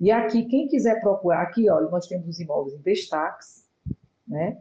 [0.00, 3.64] E aqui, quem quiser procurar, aqui, olha, nós temos os imóveis em destaques,
[4.26, 4.58] né?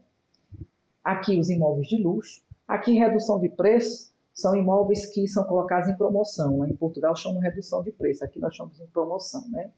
[1.08, 2.42] Aqui os imóveis de luxo.
[2.68, 6.66] Aqui, redução de preço, são imóveis que são colocados em promoção.
[6.66, 9.72] Em Portugal chamam redução de preço, aqui nós chamamos em promoção, né?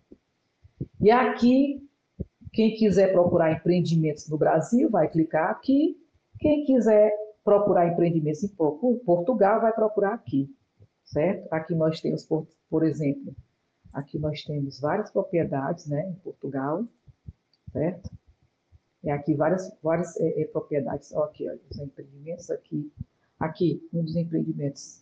[1.00, 1.88] E aqui,
[2.52, 6.04] quem quiser procurar empreendimentos no Brasil, vai clicar aqui.
[6.40, 7.14] Quem quiser
[7.44, 10.50] procurar empreendimentos em Portugal, vai procurar aqui,
[11.06, 11.48] certo?
[11.54, 13.36] Aqui nós temos, por, por exemplo,
[13.94, 16.84] aqui nós temos várias propriedades, né, em Portugal,
[17.72, 18.10] certo?
[19.04, 22.92] E aqui várias, várias é, é, propriedades, ó, aqui, ó, os empreendimentos aqui.
[23.40, 25.02] Aqui, um dos empreendimentos,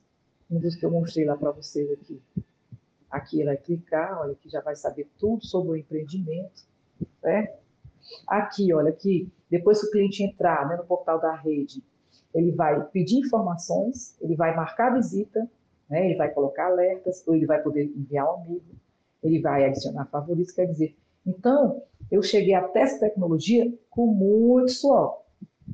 [0.50, 2.22] um dos que eu mostrei lá para vocês aqui.
[3.10, 6.64] Aqui ele vai clicar, olha, que já vai saber tudo sobre o empreendimento,
[7.20, 7.58] certo?
[8.28, 11.84] Aqui, olha, aqui, depois que o cliente entrar né, no portal da rede,
[12.34, 15.50] ele vai pedir informações, ele vai marcar visita,
[15.90, 18.76] né, ele vai colocar alertas, ou ele vai poder enviar um amigo,
[19.24, 20.96] ele vai adicionar favoritos, quer dizer,
[21.28, 25.22] então, eu cheguei até essa tecnologia com muito suor.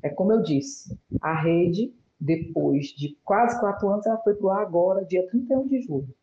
[0.01, 4.49] É como eu disse, a rede, depois de quase quatro anos, ela foi para o
[4.49, 6.13] ar agora, dia 31 de julho.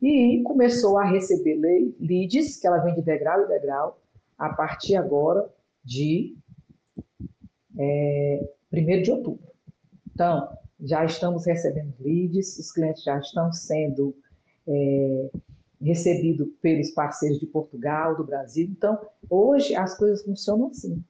[0.00, 1.54] E começou a receber
[1.98, 3.98] leads, que ela vem de degrau em degrau,
[4.36, 5.48] a partir agora
[5.82, 6.36] de
[7.78, 9.40] é, 1 de outubro.
[10.12, 10.48] Então,
[10.80, 14.14] já estamos recebendo leads, os clientes já estão sendo
[14.66, 15.30] é,
[15.86, 18.68] recebidos pelos parceiros de Portugal, do Brasil.
[18.70, 18.98] Então,
[19.30, 21.02] hoje as coisas funcionam assim.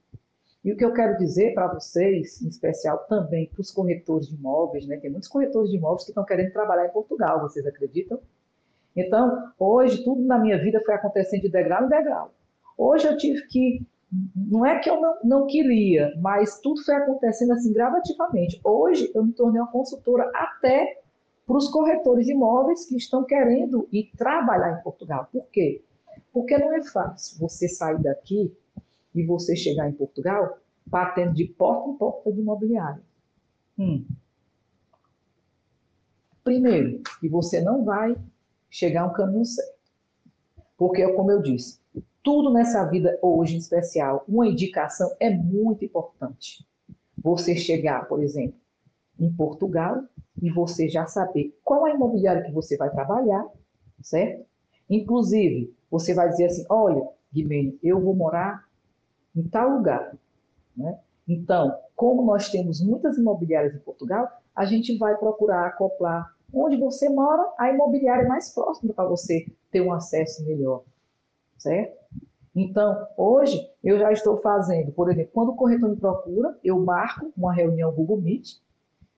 [0.63, 4.35] E o que eu quero dizer para vocês, em especial também para os corretores de
[4.35, 4.99] imóveis, né?
[4.99, 8.21] Tem muitos corretores de imóveis que estão querendo trabalhar em Portugal, vocês acreditam?
[8.95, 12.33] Então, hoje, tudo na minha vida foi acontecendo de degrau em degrau.
[12.77, 13.87] Hoje eu tive que.
[14.35, 18.61] Não é que eu não, não queria, mas tudo foi acontecendo assim gradativamente.
[18.63, 21.01] Hoje eu me tornei uma consultora até
[21.47, 25.29] para os corretores de imóveis que estão querendo ir trabalhar em Portugal.
[25.33, 25.83] Por quê?
[26.33, 28.53] Porque não é fácil você sair daqui
[29.15, 33.03] e você chegar em Portugal batendo de porta em porta de imobiliário.
[33.79, 34.05] Hum.
[36.43, 38.17] Primeiro, que você não vai
[38.69, 39.77] chegar ao caminho certo.
[40.77, 41.81] Porque, como eu disse,
[42.23, 46.67] tudo nessa vida hoje em especial, uma indicação é muito importante.
[47.17, 48.59] Você chegar, por exemplo,
[49.19, 50.05] em Portugal
[50.41, 53.47] e você já saber qual é a imobiliária que você vai trabalhar,
[54.03, 54.45] certo?
[54.89, 58.65] Inclusive, você vai dizer assim: olha, Guimene, eu vou morar
[59.35, 60.17] em tal lugar.
[60.77, 60.99] Né?
[61.27, 67.09] Então, como nós temos muitas imobiliárias em Portugal, a gente vai procurar acoplar onde você
[67.09, 70.85] mora, a imobiliária mais próxima para você ter um acesso melhor,
[71.59, 71.97] certo?
[72.55, 77.31] Então, hoje, eu já estou fazendo, por exemplo, quando o corretor me procura, eu marco
[77.37, 78.59] uma reunião Google Meet.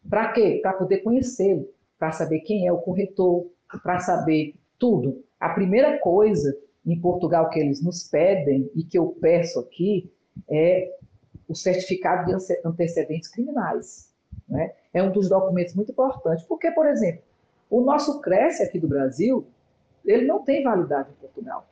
[0.09, 0.61] Para quê?
[0.63, 3.47] Para poder conhecê-lo, para saber quem é o corretor,
[3.83, 5.23] para saber tudo.
[5.39, 6.57] A primeira coisa
[6.87, 10.11] em Portugal que eles nos pedem e que eu peço aqui
[10.49, 10.91] é
[11.47, 14.13] o certificado de antecedentes criminais.
[14.49, 14.73] Né?
[14.93, 17.23] É um dos documentos muito importantes, porque, por exemplo,
[17.71, 19.47] o nosso Cresce aqui do Brasil,
[20.05, 21.67] ele não tem validade em Portugal.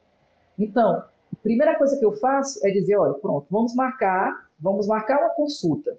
[0.58, 5.18] Então, a primeira coisa que eu faço é dizer, olha, pronto, vamos marcar, vamos marcar
[5.20, 5.98] uma consulta.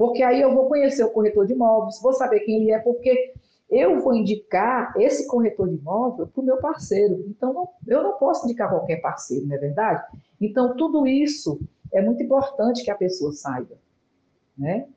[0.00, 3.34] Porque aí eu vou conhecer o corretor de imóveis, vou saber quem ele é, porque
[3.68, 7.22] eu vou indicar esse corretor de imóvel para o meu parceiro.
[7.28, 10.02] Então, eu não posso indicar qualquer parceiro, não é verdade?
[10.40, 11.60] Então, tudo isso
[11.92, 13.76] é muito importante que a pessoa saiba.
[14.56, 14.88] Né?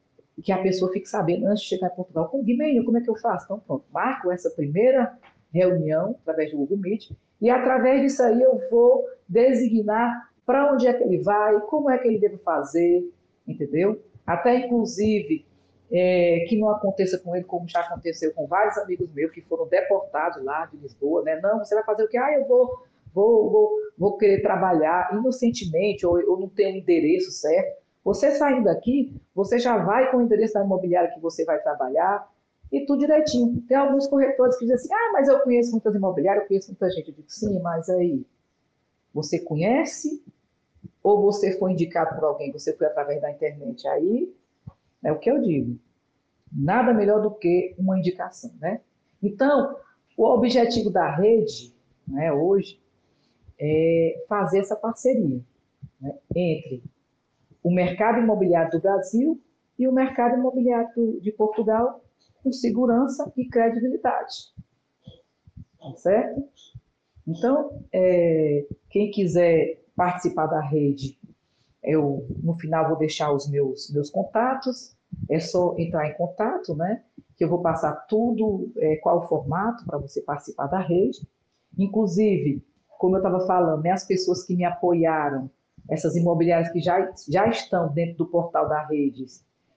[0.41, 2.30] que a pessoa fique sabendo antes de chegar em Portugal.
[2.30, 3.43] Com Guimarães, como é que eu faço?
[3.43, 5.20] Então, pronto, marco essa primeira
[5.51, 10.93] reunião através do Google Meet e através disso aí eu vou designar para onde é
[10.93, 13.06] que ele vai, como é que ele deve fazer,
[13.45, 14.01] entendeu?
[14.26, 15.46] Até inclusive
[15.92, 19.68] é, que não aconteça com ele como já aconteceu com vários amigos meus que foram
[19.68, 21.40] deportados lá de Lisboa, né?
[21.42, 22.18] Não, você vai fazer o quê?
[22.18, 27.84] Ah, eu vou, vou, vou, vou querer trabalhar inocentemente ou eu não tenho endereço certo.
[28.04, 32.28] Você saindo daqui, você já vai com o endereço da imobiliária que você vai trabalhar
[32.72, 33.62] e tudo direitinho.
[33.68, 36.90] Tem alguns corretores que dizem assim: ah, mas eu conheço muitas imobiliárias, eu conheço muita
[36.90, 37.10] gente.
[37.10, 38.26] Eu digo, sim, mas aí,
[39.14, 40.24] você conhece
[41.04, 43.86] ou você foi indicado por alguém, você foi através da internet?
[43.89, 44.34] Aí
[45.04, 45.78] é o que eu digo.
[46.51, 48.80] nada melhor do que uma indicação, né?
[49.22, 49.76] Então,
[50.16, 51.74] o objetivo da rede,
[52.08, 52.80] né, hoje,
[53.60, 55.41] é fazer essa parceria
[55.99, 56.84] né, entre
[57.64, 59.41] o mercado imobiliário do Brasil
[59.80, 62.04] e o mercado imobiliário de Portugal
[62.43, 64.54] com segurança e credibilidade.
[65.97, 66.43] Certo?
[67.28, 71.18] Então, é, quem quiser participar da rede,
[71.84, 74.96] eu no final vou deixar os meus, meus contatos,
[75.30, 77.04] é só entrar em contato, né?
[77.36, 81.28] Que eu vou passar tudo, é, qual o formato para você participar da rede.
[81.78, 82.64] Inclusive,
[82.98, 85.50] como eu estava falando, né, as pessoas que me apoiaram,
[85.89, 89.26] essas imobiliárias que já, já estão dentro do portal da rede,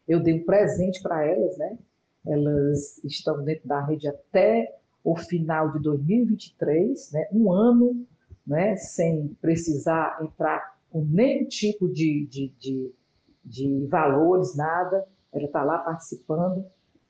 [0.07, 1.77] eu dei um presente para elas, né?
[2.25, 7.29] Elas estão dentro da rede até o final de 2023, né?
[7.33, 8.07] um ano
[8.47, 8.77] né?
[8.77, 12.95] sem precisar entrar com nenhum tipo de, de, de,
[13.45, 15.07] de valores, nada.
[15.33, 16.65] Ela está lá participando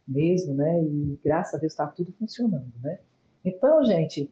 [0.06, 0.82] mesmo, né?
[0.82, 2.98] E graças a Deus está tudo funcionando, né?
[3.44, 4.30] Então, gente,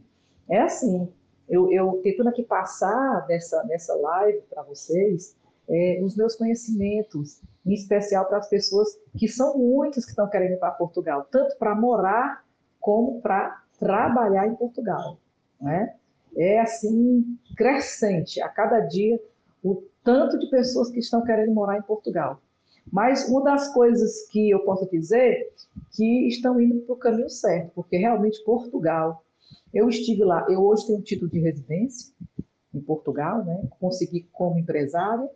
[0.49, 1.09] é assim.
[1.49, 5.37] Eu, eu tentando aqui passar nessa, nessa live para vocês
[5.69, 10.53] é, os meus conhecimentos, em especial para as pessoas que são muitas que estão querendo
[10.53, 12.45] ir para Portugal, tanto para morar
[12.81, 15.19] como para trabalhar em Portugal.
[15.61, 15.95] Né?
[16.37, 19.21] É assim, crescente, a cada dia,
[19.63, 22.41] o tanto de pessoas que estão querendo morar em Portugal.
[22.93, 25.53] Mas uma das coisas que eu posso dizer
[25.93, 29.25] que estão indo para o caminho certo, porque realmente Portugal,
[29.73, 32.13] eu estive lá, eu hoje tenho um título de residência
[32.73, 33.67] em Portugal, né?
[33.81, 35.29] consegui como empresária,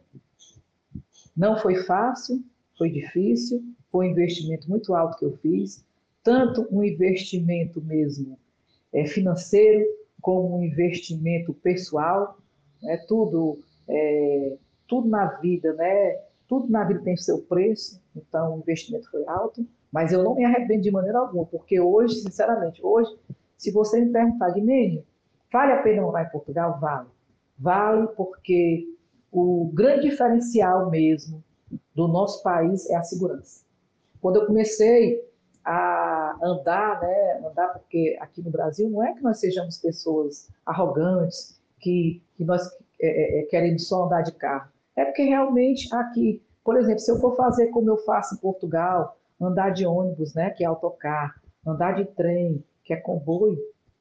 [1.37, 2.43] não foi fácil,
[2.77, 5.85] foi difícil, foi um investimento muito alto que eu fiz,
[6.23, 8.39] tanto um investimento mesmo
[8.93, 9.87] é, financeiro,
[10.21, 12.39] como um investimento pessoal,
[12.83, 12.97] né?
[13.09, 13.59] tudo,
[13.89, 14.57] é,
[14.87, 16.21] tudo na vida, né?
[16.47, 20.45] Tudo na vida tem seu preço, então o investimento foi alto, mas eu não me
[20.45, 23.15] arrependo de maneira alguma, porque hoje, sinceramente, hoje,
[23.57, 25.05] se você me perguntar, Guimene,
[25.53, 26.79] vale a pena morar em Portugal?
[26.81, 27.09] Vale.
[27.59, 28.87] Vale porque
[29.31, 31.43] o grande diferencial mesmo
[31.95, 33.63] do nosso país é a segurança.
[34.21, 35.21] Quando eu comecei
[35.65, 41.61] a andar, né, andar porque aqui no Brasil não é que nós sejamos pessoas arrogantes,
[41.79, 42.67] que, que nós
[43.01, 44.71] é, é, é queremos só andar de carro.
[44.97, 49.17] É porque realmente aqui, por exemplo, se eu for fazer como eu faço em Portugal,
[49.41, 53.59] andar de ônibus, né, que é autocar, andar de trem, que é comboio,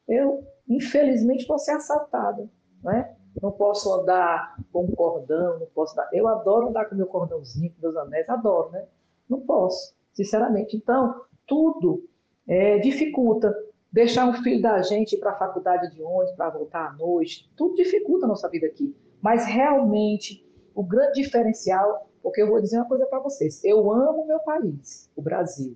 [0.07, 2.49] eu infelizmente vou ser assaltada,
[2.83, 3.15] né?
[3.41, 6.09] não posso andar com um cordão, não posso dar.
[6.11, 8.85] Eu adoro andar com meu cordãozinho, com meus anéis, adoro, né?
[9.29, 10.75] Não posso, sinceramente.
[10.75, 12.03] Então, tudo
[12.47, 13.55] é, dificulta.
[13.91, 17.49] Deixar um filho da gente ir para a faculdade de ônibus, para voltar à noite,
[17.55, 18.95] tudo dificulta a nossa vida aqui.
[19.21, 20.45] Mas realmente,
[20.75, 25.09] o grande diferencial, porque eu vou dizer uma coisa para vocês: eu amo meu país,
[25.15, 25.75] o Brasil,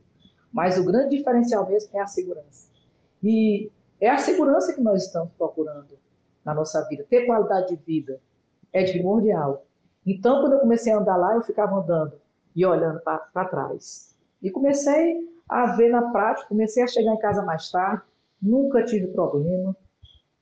[0.52, 2.70] mas o grande diferencial mesmo é a segurança.
[3.24, 5.98] E é a segurança que nós estamos procurando
[6.44, 7.06] na nossa vida.
[7.10, 8.20] Ter qualidade de vida
[8.74, 9.66] é primordial.
[10.06, 12.20] Então, quando eu comecei a andar lá, eu ficava andando
[12.56, 14.16] e olhando para trás.
[14.42, 18.04] E comecei a ver na prática, comecei a chegar em casa mais tarde,
[18.42, 19.76] nunca tive problema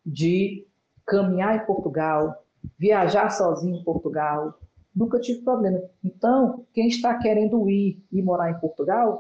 [0.06, 0.68] de
[1.06, 2.46] caminhar em Portugal,
[2.78, 4.54] viajar sozinho em Portugal,
[4.96, 5.82] nunca tive problema.
[6.04, 9.20] Então, quem está querendo ir e morar em Portugal,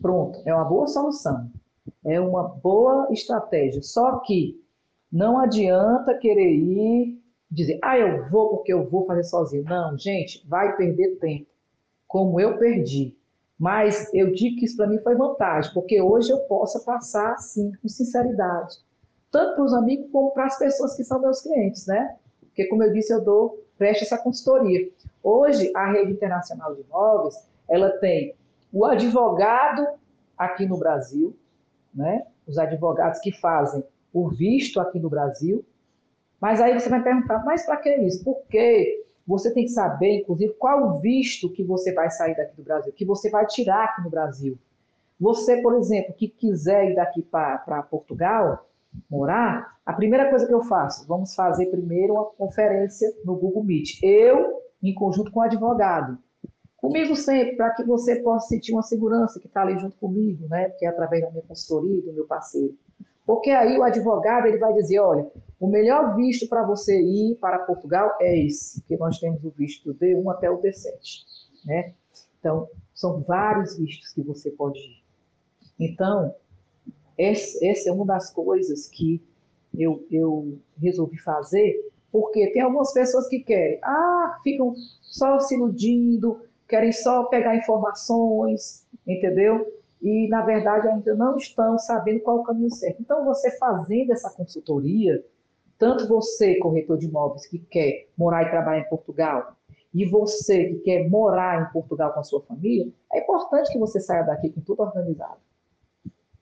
[0.00, 1.50] pronto, é uma boa solução,
[2.02, 3.82] é uma boa estratégia.
[3.82, 4.58] Só que
[5.12, 9.64] não adianta querer ir, dizer, ah, eu vou porque eu vou fazer sozinho.
[9.64, 11.46] Não, gente, vai perder tempo,
[12.06, 13.17] como eu perdi.
[13.58, 17.72] Mas eu digo que isso para mim foi vantagem, porque hoje eu posso passar assim,
[17.82, 18.76] com sinceridade,
[19.30, 22.16] tanto para os amigos como para as pessoas que são meus clientes, né?
[22.40, 24.88] Porque, como eu disse, eu dou, presto essa consultoria.
[25.22, 27.34] Hoje, a Rede Internacional de Imóveis,
[27.68, 28.34] ela tem
[28.72, 29.86] o advogado
[30.36, 31.36] aqui no Brasil,
[31.94, 32.26] né?
[32.46, 35.64] Os advogados que fazem o visto aqui no Brasil.
[36.40, 38.24] Mas aí você vai perguntar, mas para que isso?
[38.24, 38.97] Porque
[39.28, 43.04] você tem que saber, inclusive, qual visto que você vai sair daqui do Brasil, que
[43.04, 44.58] você vai tirar aqui no Brasil.
[45.20, 48.66] Você, por exemplo, que quiser ir daqui para Portugal,
[49.10, 54.02] morar, a primeira coisa que eu faço, vamos fazer primeiro uma conferência no Google Meet.
[54.02, 56.16] Eu, em conjunto com o advogado.
[56.78, 60.70] Comigo sempre, para que você possa sentir uma segurança que está ali junto comigo, né?
[60.70, 62.74] Porque é através da minha consultoria, do meu parceiro.
[63.28, 67.58] Porque aí o advogado ele vai dizer, olha, o melhor visto para você ir para
[67.58, 71.26] Portugal é esse, que nós temos o visto do D1 até o D7,
[71.66, 71.92] né?
[72.40, 75.04] Então, são vários vistos que você pode ir.
[75.78, 76.34] Então,
[77.18, 79.22] essa é uma das coisas que
[79.78, 86.40] eu, eu resolvi fazer, porque tem algumas pessoas que querem, ah, ficam só se iludindo,
[86.66, 89.70] querem só pegar informações, entendeu?
[90.00, 93.00] E, na verdade, ainda não estão sabendo qual o caminho certo.
[93.00, 95.24] Então, você fazendo essa consultoria,
[95.78, 99.56] tanto você, corretor de imóveis, que quer morar e trabalhar em Portugal,
[99.92, 104.00] e você que quer morar em Portugal com a sua família, é importante que você
[104.00, 105.38] saia daqui com tudo organizado.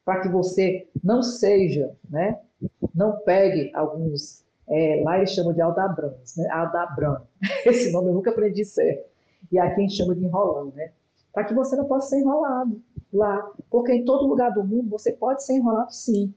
[0.05, 2.39] Para que você não seja, né,
[2.95, 7.23] não pegue alguns, é, lá eles chamam de Aldabrans, né, Aldabran.
[7.65, 9.09] Esse nome eu nunca aprendi certo.
[9.51, 10.91] E aqui a gente chama de enrolando, né?
[11.33, 12.81] Para que você não possa ser enrolado
[13.17, 13.51] lá.
[13.71, 16.33] Porque em todo lugar do mundo você pode ser enrolado sim.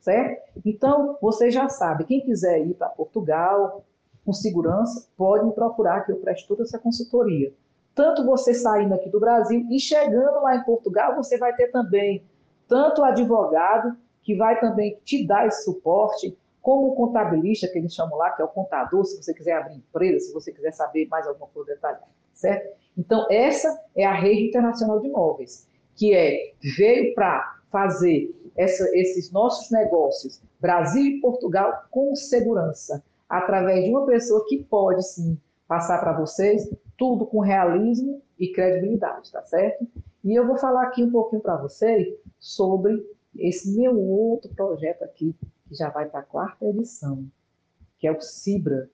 [0.00, 0.42] Certo?
[0.64, 3.84] Então, você já sabe, quem quiser ir para Portugal
[4.24, 7.52] com segurança, pode me procurar que eu presto toda essa consultoria.
[7.94, 12.22] Tanto você saindo aqui do Brasil e chegando lá em Portugal, você vai ter também
[12.68, 17.94] tanto o advogado que vai também te dar esse suporte, como o contabilista, que eles
[17.94, 21.08] chamam lá, que é o contador, se você quiser abrir empresa, se você quiser saber
[21.08, 22.04] mais alguma coisa detalhada,
[22.34, 22.76] certo?
[22.96, 25.66] Então, essa é a rede internacional de imóveis,
[25.98, 33.84] que é, veio para fazer essa, esses nossos negócios, Brasil e Portugal, com segurança, através
[33.84, 35.36] de uma pessoa que pode, sim,
[35.66, 39.86] passar para vocês tudo com realismo e credibilidade, tá certo?
[40.24, 43.04] E eu vou falar aqui um pouquinho para vocês sobre
[43.36, 45.34] esse meu outro projeto aqui,
[45.68, 47.26] que já vai para a quarta edição,
[47.98, 48.88] que é o Cibra.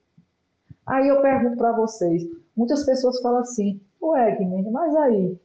[0.87, 2.27] Aí eu pergunto para vocês,
[2.57, 5.39] muitas pessoas falam assim, ué, Guilherme, mas aí,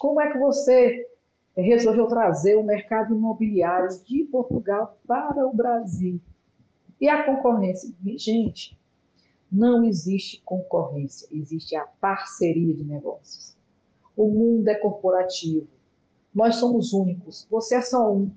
[0.00, 1.06] como é que você
[1.54, 6.18] resolveu trazer o mercado imobiliário de Portugal para o Brasil?
[6.98, 7.92] E a concorrência?
[8.16, 8.80] Gente,
[9.52, 13.54] não existe concorrência, existe a parceria de negócios.
[14.16, 15.68] O mundo é corporativo.
[16.34, 17.46] Nós somos únicos.
[17.50, 18.30] Você é só um.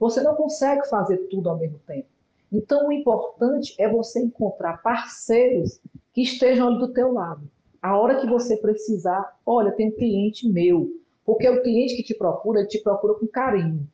[0.00, 2.08] Você não consegue fazer tudo ao mesmo tempo.
[2.50, 5.80] Então, o importante é você encontrar parceiros
[6.12, 7.48] que estejam ali do teu lado.
[7.86, 10.90] A hora que você precisar, olha, tem um cliente meu.
[11.24, 13.86] Porque o cliente que te procura, ele te procura com carinho.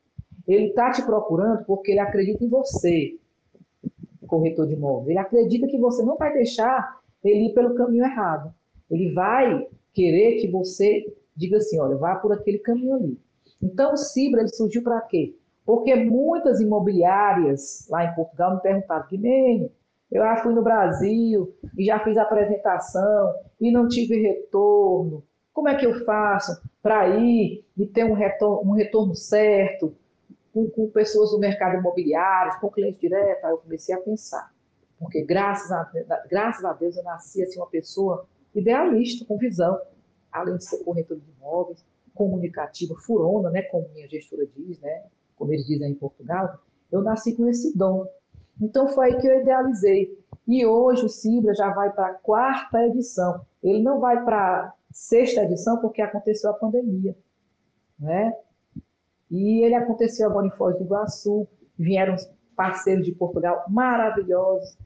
[0.48, 3.18] Ele está te procurando porque ele acredita em você,
[4.26, 5.10] corretor de imóveis.
[5.10, 8.54] Ele acredita que você não vai deixar ele ir pelo caminho errado.
[8.90, 13.20] Ele vai querer que você diga assim, olha, vá por aquele caminho ali.
[13.60, 15.36] Então, o Cibra ele surgiu para quê?
[15.66, 19.70] Porque muitas imobiliárias lá em Portugal me perguntavam, Guimene,
[20.12, 25.24] eu já fui no Brasil e já fiz apresentação e não tive retorno.
[25.54, 29.94] Como é que eu faço para ir e ter um retorno, um retorno certo
[30.52, 33.44] com, com, pessoas do mercado imobiliário, com cliente direto?
[33.44, 34.52] Aí eu comecei a pensar.
[34.98, 35.90] Porque graças a,
[36.28, 39.80] graças a Deus eu nasci assim, uma pessoa idealista, com visão,
[40.30, 41.84] além de ser corretor de imóveis,
[42.14, 45.04] comunicativa, furona, né, como minha gestora diz, né,
[45.36, 46.58] como eles dizem em Portugal,
[46.90, 48.06] eu nasci com esse dom.
[48.62, 50.16] Então foi aí que eu idealizei.
[50.46, 53.44] E hoje o Cibra já vai para a quarta edição.
[53.60, 57.16] Ele não vai para a sexta edição porque aconteceu a pandemia.
[57.98, 58.32] Né?
[59.28, 61.48] E ele aconteceu agora em Foz do Iguaçu.
[61.76, 62.14] Vieram
[62.54, 64.78] parceiros de Portugal maravilhosos,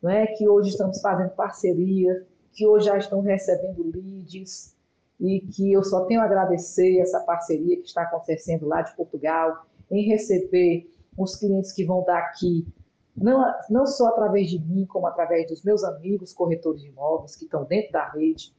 [0.00, 0.26] né?
[0.28, 4.76] que hoje estamos fazendo parceria, que hoje já estão recebendo leads,
[5.18, 9.66] e que eu só tenho a agradecer essa parceria que está acontecendo lá de Portugal
[9.90, 12.66] em receber os clientes que vão daqui,
[13.16, 17.44] não, não só através de mim, como através dos meus amigos corretores de imóveis que
[17.44, 18.52] estão dentro da rede,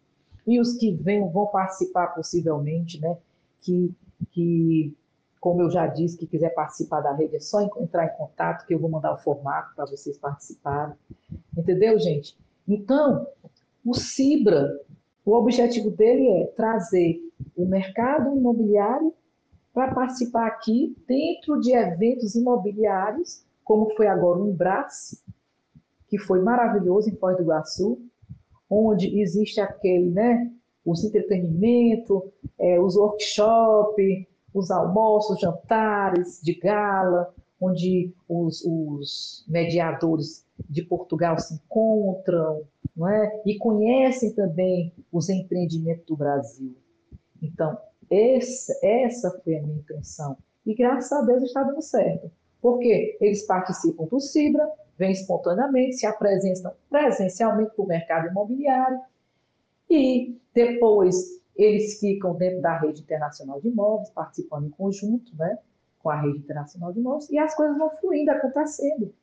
[0.47, 3.17] e os que vêm, vão participar possivelmente, né?
[3.61, 3.93] Que,
[4.31, 4.95] que,
[5.41, 8.73] como eu já disse, que quiser participar da rede, é só entrar em contato, que
[8.73, 10.95] eu vou mandar o formato para vocês participarem.
[11.57, 12.37] Entendeu, gente?
[12.67, 13.27] Então,
[13.83, 14.79] o Cibra,
[15.25, 17.19] o objetivo dele é trazer
[17.55, 19.13] o mercado imobiliário
[19.73, 25.21] para participar aqui dentro de eventos imobiliários, como foi agora o Embras,
[26.07, 27.99] que foi maravilhoso em Foz do Iguaçu,
[28.69, 30.51] onde existe aquele, né,
[30.85, 40.83] os entretenimento, é, os workshops, os almoços, jantares de gala, onde os, os mediadores de
[40.83, 42.63] Portugal se encontram,
[42.95, 43.41] não é?
[43.45, 46.75] e conhecem também os empreendimentos do Brasil.
[47.41, 47.77] Então,
[48.09, 50.37] essa, essa foi a minha intenção.
[50.65, 52.31] E graças a Deus está dando certo.
[52.65, 59.01] Porque eles participam do CIBRA, vêm espontaneamente, se apresentam presencialmente para o mercado imobiliário
[59.87, 61.15] e depois
[61.55, 65.59] eles ficam dentro da rede internacional de imóveis, participando em conjunto né,
[65.99, 69.13] com a rede internacional de imóveis, e as coisas vão fluindo, acontecendo.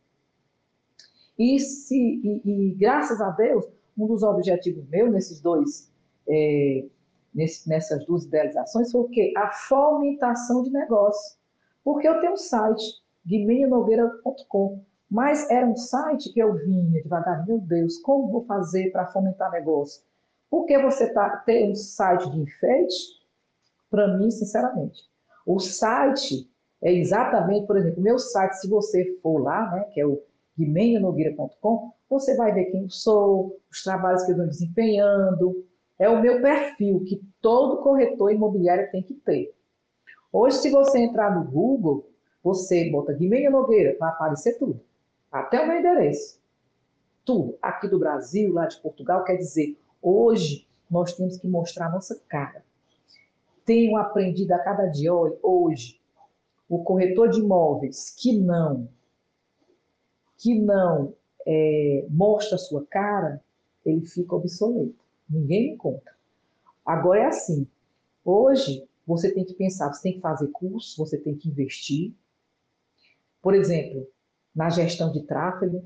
[1.37, 3.67] E, se, e, e graças a Deus,
[3.99, 5.91] um dos objetivos meus nesses dois
[6.29, 6.85] é,
[7.35, 9.35] nesse, nessas duas idealizações foi o quê?
[9.37, 11.37] A fomentação de negócio.
[11.83, 17.59] Porque eu tenho um site, guimenianogueira.com, mas era um site que eu vinha devagar, meu
[17.59, 20.03] Deus, como vou fazer para fomentar negócio?
[20.51, 22.95] Porque você tá, tem um site de enfeite,
[23.91, 25.03] para mim, sinceramente.
[25.47, 26.51] O site
[26.83, 30.23] é exatamente, por exemplo, meu site, se você for lá, né, que é o
[30.59, 35.67] guimenhanogueira.com, você vai ver quem eu sou, os trabalhos que eu venho desempenhando.
[35.99, 39.55] É o meu perfil que todo corretor imobiliário tem que ter.
[40.33, 42.12] Hoje, se você entrar no Google,
[42.43, 44.81] você bota Guimenha Nogueira, vai aparecer tudo.
[45.31, 46.41] Até o meu endereço.
[47.25, 47.57] Tudo.
[47.63, 52.21] Aqui do Brasil, lá de Portugal, quer dizer, hoje nós temos que mostrar a nossa
[52.29, 52.65] cara.
[53.65, 56.01] Tenho aprendido a cada dia, olha, hoje,
[56.69, 58.89] o corretor de imóveis que não,
[60.37, 61.15] que não
[61.47, 63.41] é, mostra a sua cara,
[63.87, 64.95] ele fica obsoleto.
[65.29, 66.13] Ninguém me conta.
[66.85, 67.67] Agora é assim.
[68.25, 72.13] Hoje, você tem que pensar, você tem que fazer curso, você tem que investir.
[73.43, 74.07] Por exemplo,
[74.55, 75.85] na gestão de tráfego,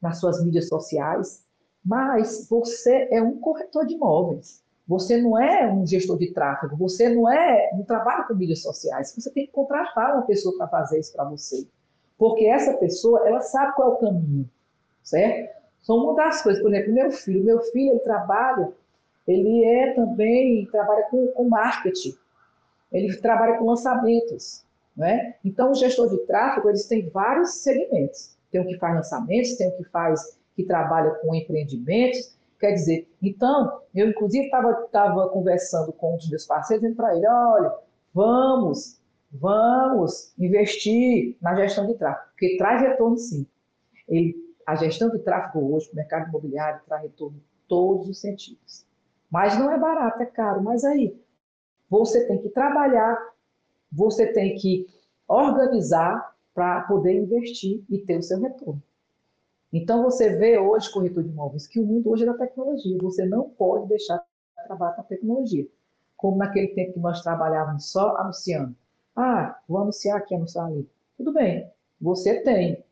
[0.00, 1.44] nas suas mídias sociais,
[1.84, 4.62] mas você é um corretor de imóveis.
[4.86, 9.14] Você não é um gestor de tráfego, você não é, não trabalha com mídias sociais.
[9.16, 11.66] Você tem que contratar uma pessoa para fazer isso para você.
[12.18, 14.48] Porque essa pessoa, ela sabe qual é o caminho,
[15.02, 15.54] certo?
[15.82, 18.72] São uma das coisas, por exemplo, meu filho, meu filho, ele trabalha,
[19.26, 22.14] ele é também, trabalha com, com marketing,
[22.92, 24.63] ele trabalha com lançamentos,
[24.96, 25.34] né?
[25.44, 28.36] Então, o gestor de tráfego, eles têm vários segmentos.
[28.50, 32.34] Tem o que faz lançamentos, tem o que faz, que trabalha com empreendimentos,
[32.64, 37.26] Quer dizer, então, eu inclusive estava conversando com um dos meus parceiros, dizendo para ele,
[37.26, 37.74] olha,
[38.14, 38.98] vamos,
[39.30, 43.46] vamos investir na gestão de tráfego, porque traz retorno sim.
[44.08, 44.34] Ele,
[44.66, 48.86] a gestão de tráfego hoje, o mercado imobiliário, traz retorno em todos os sentidos.
[49.30, 50.62] Mas não é barato, é caro.
[50.62, 51.20] Mas aí,
[51.90, 53.18] você tem que trabalhar,
[53.94, 54.86] você tem que
[55.28, 58.82] organizar para poder investir e ter o seu retorno.
[59.72, 62.96] Então, você vê hoje, corretor de imóveis, que o mundo hoje é da tecnologia.
[63.02, 65.66] Você não pode deixar de trabalhar com a tecnologia.
[66.16, 68.74] Como naquele tempo que nós trabalhávamos só anunciando.
[69.16, 70.88] Ah, vou anunciar aqui, anunciar ali.
[71.16, 71.68] Tudo bem,
[72.00, 72.84] você tem.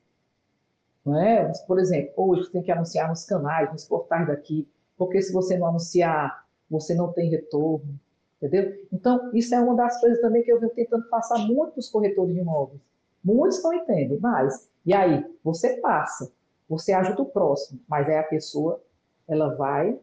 [1.05, 1.53] Não é?
[1.67, 5.57] Por exemplo, hoje você tem que anunciar nos canais, nos portais daqui, porque se você
[5.57, 7.99] não anunciar, você não tem retorno.
[8.43, 8.87] Entendeu?
[8.93, 11.89] Então, isso é uma das coisas também que eu venho tentando passar muito para os
[11.89, 12.81] corretores de imóveis.
[13.23, 16.33] Muitos não entendem, mas, e aí, você passa.
[16.69, 18.83] Você ajuda o próximo, mas aí a pessoa,
[19.29, 19.97] ela vai,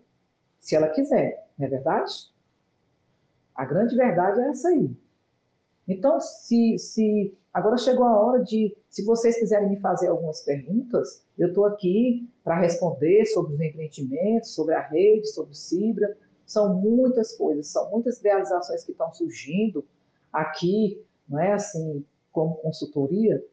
[0.57, 2.31] se ela quiser, não é verdade?
[3.53, 4.95] A grande verdade é essa aí.
[5.85, 11.25] Então, se, se agora chegou a hora de, se vocês quiserem me fazer algumas perguntas,
[11.37, 16.15] eu estou aqui para responder sobre os empreendimentos, sobre a rede, sobre o Cibra.
[16.49, 19.85] São muitas coisas, são muitas realizações que estão surgindo
[20.33, 23.45] aqui, não é assim, como consultoria,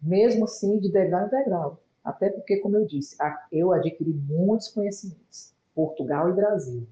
[0.00, 1.82] mesmo assim de degrau em degrau.
[2.04, 3.16] Até porque, como eu disse,
[3.50, 6.86] eu adquiri muitos conhecimentos, Portugal e Brasil.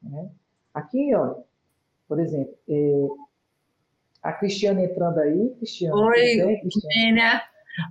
[0.00, 0.30] Né?
[0.72, 1.38] Aqui, ó,
[2.06, 3.06] por exemplo, é,
[4.22, 5.50] a Cristiana entrando aí.
[5.58, 7.42] Cristiana, Oi, Guimênia.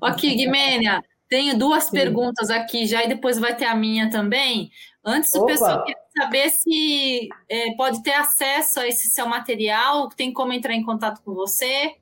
[0.02, 1.92] Aqui, Guimênia, tenho duas Sim.
[1.92, 4.72] perguntas aqui já e depois vai ter a minha também.
[5.06, 5.48] Antes, o Opa.
[5.48, 10.74] pessoal quer saber se é, pode ter acesso a esse seu material, tem como entrar
[10.74, 11.94] em contato com você.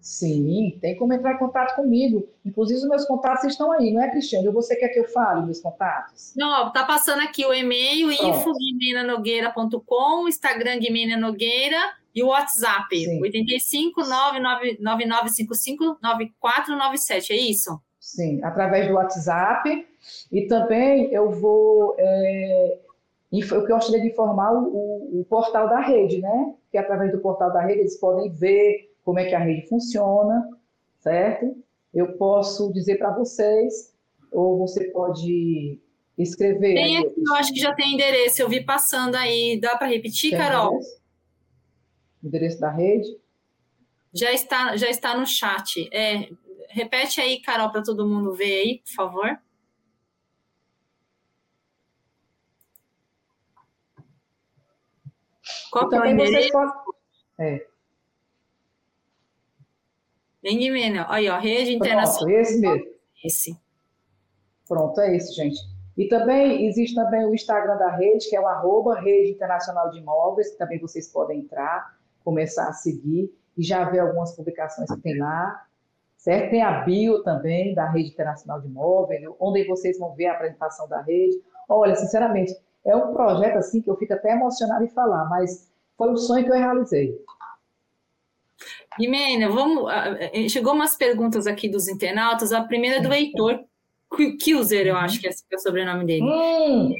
[0.00, 2.26] Sim, tem como entrar em contato comigo.
[2.44, 4.48] Inclusive, os meus contatos estão aí, não é, Cristiane?
[4.48, 6.32] Você quer que eu fale meus contatos?
[6.36, 13.20] Não, tá passando aqui o e-mail, info.guimenanogueira.com, Instagram Guimena Nogueira e o WhatsApp, Sim.
[13.20, 17.78] 85 9955 9497, é isso?
[18.00, 19.86] Sim, através do WhatsApp.
[20.30, 21.94] E também eu vou.
[21.98, 22.78] É,
[23.32, 26.54] eu gostaria de informar o, o, portal da rede, né?
[26.70, 30.48] Que através do portal da rede eles podem ver como é que a rede funciona,
[31.00, 31.56] certo?
[31.92, 33.94] Eu posso dizer para vocês,
[34.32, 35.80] ou você pode
[36.16, 36.74] escrever.
[36.74, 39.58] Tem aqui, eu acho que já tem endereço, eu vi passando aí.
[39.60, 40.74] Dá para repetir, tem Carol?
[40.74, 41.00] Endereço?
[42.22, 43.08] endereço da rede?
[44.12, 45.88] Já está, já está no chat.
[45.92, 46.28] É,
[46.68, 49.38] repete aí, Carol, para todo mundo ver aí, por favor.
[55.70, 56.52] Qual é o endereço?
[56.52, 56.72] Pode...
[57.38, 57.66] É.
[60.42, 60.58] Bem
[61.08, 62.26] Aí, ó, Rede Internacional.
[62.26, 62.86] Pronto, esse mesmo.
[63.24, 63.60] Esse.
[64.68, 65.58] Pronto, é esse, gente.
[65.96, 69.98] E também existe também o Instagram da rede, que é o arroba Rede Internacional de
[69.98, 75.00] Imóveis, que também vocês podem entrar, começar a seguir e já ver algumas publicações que
[75.00, 75.66] tem lá.
[76.16, 76.50] Certo?
[76.50, 80.88] Tem a bio também da Rede Internacional de Imóveis, onde vocês vão ver a apresentação
[80.88, 81.42] da rede.
[81.68, 82.54] Olha, sinceramente,
[82.90, 86.44] é um projeto assim que eu fico até emocionado em falar, mas foi um sonho
[86.44, 87.18] que eu realizei.
[88.98, 89.90] Guimena, vamos.
[90.50, 92.52] Chegou umas perguntas aqui dos internautas.
[92.52, 93.64] A primeira é do Heitor
[94.40, 96.22] Kilzer, eu acho que é o sobrenome dele.
[96.22, 96.94] Hum.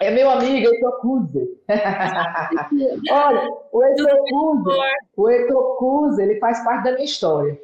[0.00, 1.58] É meu amigo, Heitor Cuze.
[3.10, 4.78] Olha, o Heitor Cuze,
[5.16, 7.58] o Heitor Cuze, ele faz parte da minha história.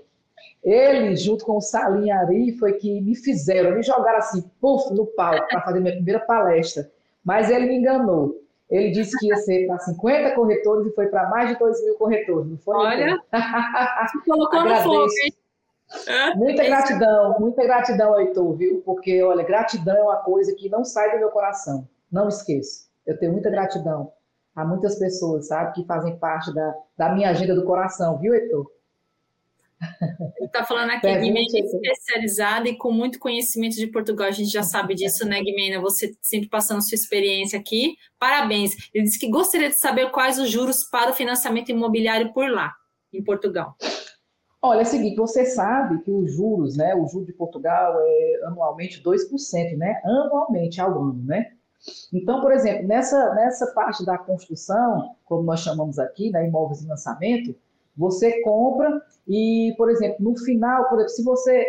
[0.64, 5.06] Ele, junto com o Salim Ari, foi que me fizeram, me jogaram assim, puf, no
[5.06, 6.90] palco, para fazer minha primeira palestra.
[7.24, 8.40] Mas ele me enganou.
[8.70, 11.94] Ele disse que ia ser para 50 corretores e foi para mais de 2 mil
[11.96, 12.74] corretores, não foi?
[12.74, 15.34] Olha, você colocou no fogo, hein?
[16.36, 18.80] Muita gratidão, muita gratidão, Heitor, viu?
[18.82, 21.86] Porque, olha, gratidão é uma coisa que não sai do meu coração.
[22.10, 22.86] Não esqueça.
[23.06, 24.10] Eu tenho muita gratidão
[24.56, 28.70] a muitas pessoas, sabe, que fazem parte da, da minha agenda do coração, viu, Heitor?
[30.40, 34.28] Está falando aqui, Guimena especializada e com muito conhecimento de Portugal.
[34.28, 35.80] A gente já sabe disso, né, Guimena?
[35.80, 37.96] Você sempre passando sua experiência aqui.
[38.18, 38.72] Parabéns.
[38.92, 42.72] Ele disse que gostaria de saber quais os juros para o financiamento imobiliário por lá,
[43.12, 43.76] em Portugal.
[44.64, 48.40] Olha, é o seguinte, você sabe que os juros, né, o juro de Portugal é
[48.44, 51.50] anualmente 2%, né, anualmente ao ano, né?
[52.12, 56.86] Então, por exemplo, nessa, nessa parte da construção, como nós chamamos aqui, né, imóveis em
[56.86, 57.56] lançamento,
[57.96, 61.66] você compra e, por exemplo, no final, por exemplo, se você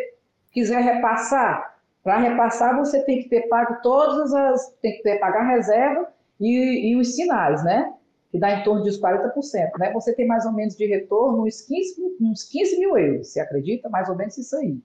[0.51, 5.41] quiser repassar, para repassar você tem que ter pago todas as, tem que ter pagar
[5.41, 6.07] a reserva
[6.39, 7.93] e, e os sinais, né?
[8.33, 9.93] que dá em torno de uns 40%, né?
[9.93, 13.87] Você tem mais ou menos de retorno uns 15, uns 15 mil euros, você acredita?
[13.89, 14.75] Mais ou menos isso aí.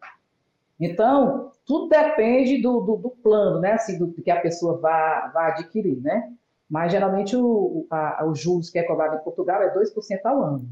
[0.78, 3.72] Então, tudo depende do, do, do plano, né?
[3.72, 6.30] Assim, do, que a pessoa vai adquirir, né?
[6.68, 10.68] Mas geralmente o, a, os juros que é cobrado em Portugal é 2% ao ano.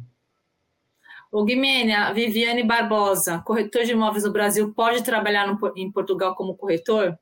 [1.36, 6.56] O Guimênia, Viviane Barbosa, corretor de imóveis no Brasil, pode trabalhar no, em Portugal como
[6.56, 7.18] corretor?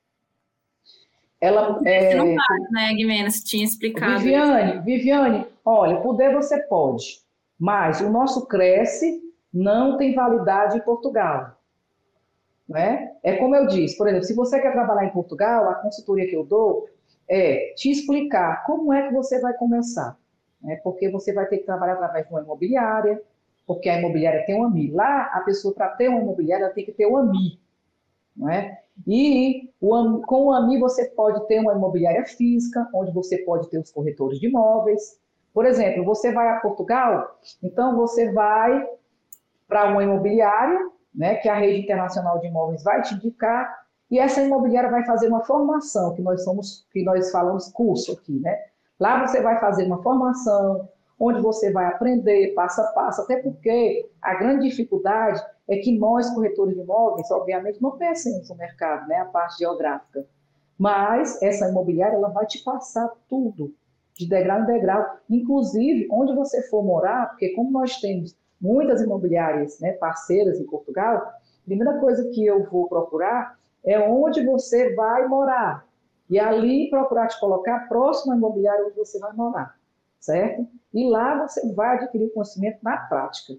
[1.41, 3.29] Ela, é, não faz, né, Guimena?
[3.29, 4.21] Você tinha explicado.
[4.21, 4.83] Viviane, isso.
[4.85, 7.23] Viviane, olha, poder você pode,
[7.59, 9.21] mas o nosso Cresce
[9.53, 11.59] não tem validade em Portugal.
[12.69, 13.11] Né?
[13.21, 16.37] É como eu disse, por exemplo, se você quer trabalhar em Portugal, a consultoria que
[16.37, 16.89] eu dou
[17.29, 20.17] é te explicar como é que você vai começar.
[20.63, 20.77] Né?
[20.85, 23.21] Porque você vai ter que trabalhar através de uma imobiliária,
[23.67, 24.91] porque a imobiliária tem um AMI.
[24.91, 27.61] Lá, a pessoa, para ter uma imobiliária, ela tem que ter um AMI.
[28.37, 28.81] Não é?
[29.07, 33.79] E o, com o AMI você pode ter uma imobiliária física, onde você pode ter
[33.79, 35.19] os corretores de imóveis.
[35.53, 38.87] Por exemplo, você vai a Portugal, então você vai
[39.69, 40.79] para uma imobiliária,
[41.15, 45.29] né, que a rede internacional de imóveis vai te indicar, e essa imobiliária vai fazer
[45.29, 48.57] uma formação, que nós somos, que nós falamos curso aqui, né?
[48.99, 50.89] Lá você vai fazer uma formação,
[51.19, 56.29] onde você vai aprender passo a passo, até porque a grande dificuldade é que nós,
[56.35, 60.27] corretores de imóveis, obviamente, não conhecemos o mercado, né, a parte geográfica.
[60.79, 63.73] Mas essa imobiliária ela vai te passar tudo,
[64.15, 69.79] de degrau em degrau, inclusive onde você for morar, porque como nós temos muitas imobiliárias
[69.81, 75.27] né, parceiras em Portugal, a primeira coisa que eu vou procurar é onde você vai
[75.27, 75.87] morar.
[76.29, 79.77] E ali procurar te colocar próximo à imobiliária onde você vai morar,
[80.25, 80.67] certo?
[80.93, 83.55] E lá você vai adquirir conhecimento na prática.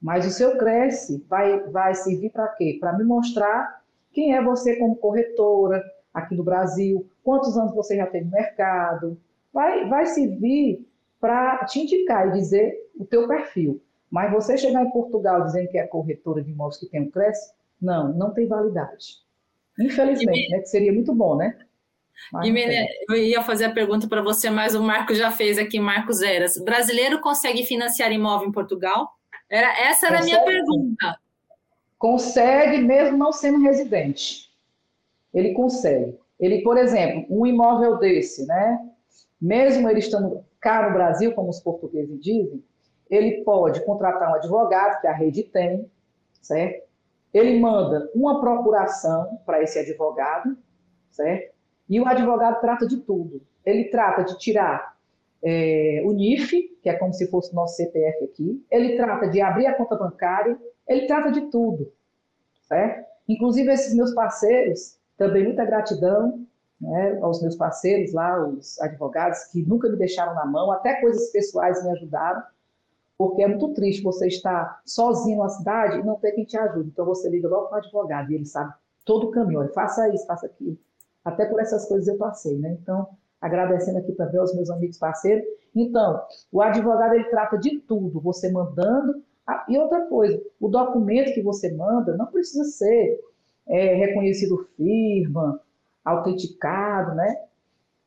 [0.00, 2.78] Mas o seu Cresce vai, vai servir para quê?
[2.80, 3.82] Para me mostrar
[4.12, 5.82] quem é você como corretora
[6.12, 9.18] aqui no Brasil, quantos anos você já tem no mercado.
[9.52, 10.86] Vai, vai servir
[11.20, 13.80] para te indicar e dizer o teu perfil.
[14.10, 17.52] Mas você chegar em Portugal dizendo que é corretora de imóveis que tem um Cresce,
[17.80, 19.18] não, não tem validade.
[19.78, 20.60] Infelizmente, né?
[20.60, 21.58] Que seria muito bom, né?
[22.32, 22.48] Mas
[23.08, 26.58] eu ia fazer a pergunta para você, mas o Marco já fez aqui, Marcos Eras.
[26.58, 29.10] Brasileiro consegue financiar imóvel em Portugal?
[29.48, 31.18] Era, essa era consegue, a minha pergunta.
[31.98, 34.50] Consegue, mesmo não sendo residente.
[35.32, 36.18] Ele consegue.
[36.38, 38.78] Ele, por exemplo, um imóvel desse, né?
[39.40, 42.64] Mesmo ele estando cá no Brasil, como os portugueses dizem,
[43.10, 45.90] ele pode contratar um advogado, que a rede tem,
[46.40, 46.84] certo?
[47.32, 50.56] Ele manda uma procuração para esse advogado,
[51.10, 51.53] certo?
[51.88, 53.42] E o advogado trata de tudo.
[53.64, 54.94] Ele trata de tirar
[55.42, 56.50] é, o NIF,
[56.82, 59.94] que é como se fosse o nosso CPF aqui, ele trata de abrir a conta
[59.94, 60.58] bancária,
[60.88, 61.92] ele trata de tudo,
[62.62, 63.06] certo?
[63.28, 66.46] Inclusive esses meus parceiros, também muita gratidão
[66.80, 71.30] né, aos meus parceiros lá, os advogados, que nunca me deixaram na mão, até coisas
[71.30, 72.42] pessoais me ajudaram,
[73.16, 76.88] porque é muito triste você estar sozinho na cidade e não ter quem te ajude.
[76.88, 78.74] Então você liga logo para o advogado e ele sabe
[79.04, 80.76] todo o caminho, olha, faça isso, faça aquilo.
[81.24, 82.76] Até por essas coisas eu passei, né?
[82.80, 83.08] Então,
[83.40, 85.44] agradecendo aqui também aos meus amigos parceiros.
[85.74, 86.22] Então,
[86.52, 89.22] o advogado ele trata de tudo, você mandando.
[89.46, 93.20] Ah, e outra coisa, o documento que você manda não precisa ser
[93.66, 95.60] é, reconhecido firma,
[96.04, 97.44] autenticado, né?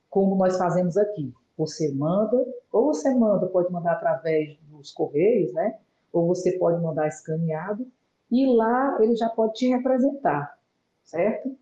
[0.10, 1.34] Como nós fazemos aqui.
[1.58, 5.78] Você manda, ou você manda, pode mandar através dos correios, né?
[6.14, 7.86] Ou você pode mandar escaneado,
[8.32, 10.58] e lá ele já pode te representar,
[11.04, 11.56] certo?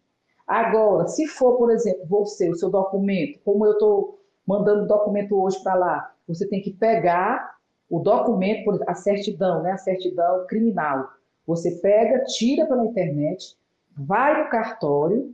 [0.48, 5.62] Agora, se for, por exemplo, você, o seu documento, como eu estou mandando documento hoje
[5.64, 7.56] para lá, você tem que pegar
[7.90, 11.10] o documento, a certidão, né, a certidão criminal.
[11.48, 13.56] Você pega, tira pela internet,
[13.98, 15.34] vai no cartório,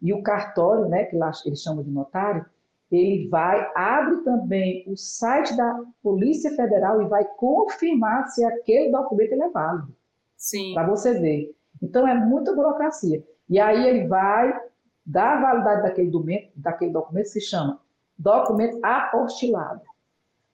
[0.00, 2.44] e o cartório, né, que lá eles chamam de notário,
[2.90, 9.32] ele vai, abre também o site da Polícia Federal e vai confirmar se aquele documento
[9.32, 9.94] é válido.
[10.36, 10.74] Sim.
[10.74, 11.54] Para você ver.
[11.82, 13.24] Então é muita burocracia.
[13.48, 14.58] E aí ele vai
[15.04, 17.80] dar a validade daquele documento, daquele documento se chama
[18.18, 19.82] documento apostilado.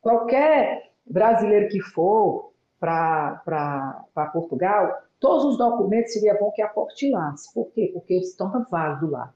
[0.00, 7.52] Qualquer brasileiro que for para Portugal, todos os documentos seria bom que apostilasse.
[7.54, 7.90] Por quê?
[7.94, 9.32] Porque ele se torna válido lá.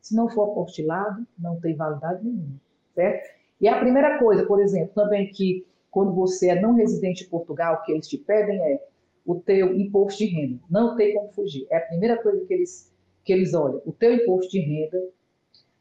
[0.00, 2.58] Se não for apostilado, não tem validade nenhuma,
[2.94, 3.28] certo?
[3.60, 7.74] E a primeira coisa, por exemplo, também que quando você é não residente em Portugal,
[7.74, 8.82] o que eles te pedem é
[9.24, 10.60] o teu imposto de renda.
[10.70, 11.66] Não tem como fugir.
[11.70, 12.92] É a primeira coisa que eles,
[13.26, 13.82] que eles olham.
[13.84, 14.98] O teu imposto de renda,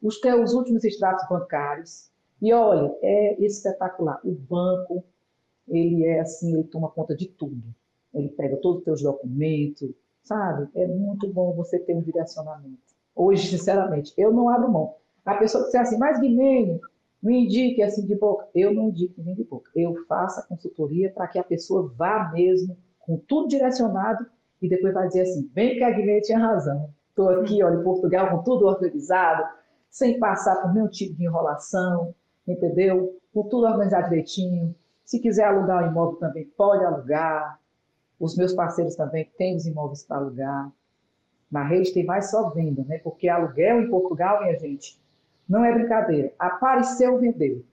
[0.02, 2.10] os teus últimos extratos bancários.
[2.42, 4.20] E olha, é espetacular.
[4.26, 5.04] O banco,
[5.68, 7.64] ele é assim, ele toma conta de tudo.
[8.14, 9.92] Ele pega todos os teus documentos,
[10.24, 10.68] sabe?
[10.76, 12.80] É muito bom você ter um direcionamento.
[13.16, 14.96] Hoje, sinceramente, eu não abro mão.
[15.24, 16.82] A pessoa que disser assim, mas Guimene,
[17.22, 18.48] me indique assim de boca.
[18.54, 19.70] Eu não indico ninguém de boca.
[19.76, 24.26] Eu faço a consultoria para que a pessoa vá mesmo com tudo direcionado
[24.62, 26.90] e depois vai dizer assim, bem que a Guilherme tinha razão.
[27.16, 29.48] Estou aqui, olha, em Portugal com tudo organizado,
[29.90, 32.14] sem passar por nenhum tipo de enrolação,
[32.46, 33.18] entendeu?
[33.34, 34.76] Com tudo organizado direitinho.
[35.06, 37.58] Se quiser alugar o imóvel também pode alugar.
[38.20, 40.70] Os meus parceiros também têm os imóveis para alugar.
[41.50, 42.98] Na rede tem mais só venda, né?
[42.98, 45.00] Porque aluguel em Portugal, minha gente,
[45.48, 46.34] não é brincadeira.
[46.38, 47.64] Apareceu, vendeu.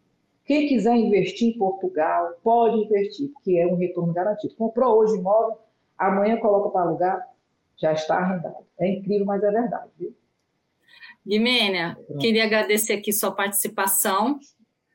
[0.44, 4.54] Quem quiser investir em Portugal, pode investir, que é um retorno garantido.
[4.54, 5.58] Comprou hoje imóvel,
[5.98, 7.31] amanhã coloca para alugar,
[7.82, 8.64] já está arrendado.
[8.78, 10.16] É incrível, mas é verdade, viu?
[11.26, 14.38] Guimênia, queria agradecer aqui sua participação.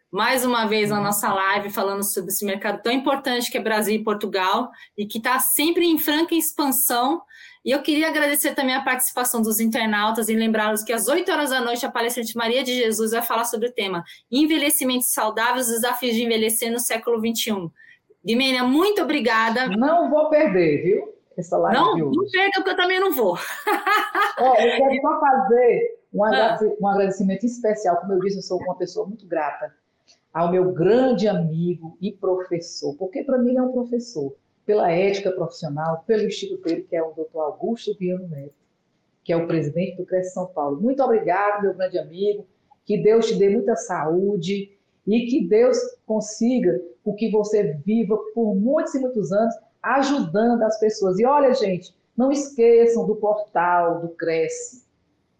[0.09, 3.95] Mais uma vez na nossa live, falando sobre esse mercado tão importante que é Brasil
[3.95, 7.21] e Portugal, e que está sempre em franca expansão
[7.67, 11.49] e eu queria agradecer também a participação dos internautas e lembrá-los que às 8 horas
[11.49, 15.67] da noite a palestrante Maria de Jesus vai falar sobre o tema Envelhecimento saudável, os
[15.67, 17.69] desafios de envelhecer no século XXI.
[18.25, 19.67] Guimênia, muito obrigada.
[19.67, 21.16] Não vou perder, viu?
[21.73, 23.37] Não, não perca, porque eu também não vou.
[24.39, 26.91] É, eu quero só fazer um ah.
[26.91, 27.97] agradecimento especial.
[27.97, 29.73] Como eu disse, eu sou uma pessoa muito grata
[30.31, 35.31] ao meu grande amigo e professor, porque para mim ele é um professor pela ética
[35.31, 38.53] profissional, pelo instituto dele, que é o doutor Augusto Viano Neto,
[39.23, 40.79] que é o presidente do Cresce São Paulo.
[40.79, 42.45] Muito obrigado, meu grande amigo.
[42.85, 44.77] Que Deus te dê muita saúde
[45.07, 50.79] e que Deus consiga o que você viva por muitos e muitos anos ajudando as
[50.79, 51.19] pessoas.
[51.19, 54.83] E olha, gente, não esqueçam do portal do Cresce,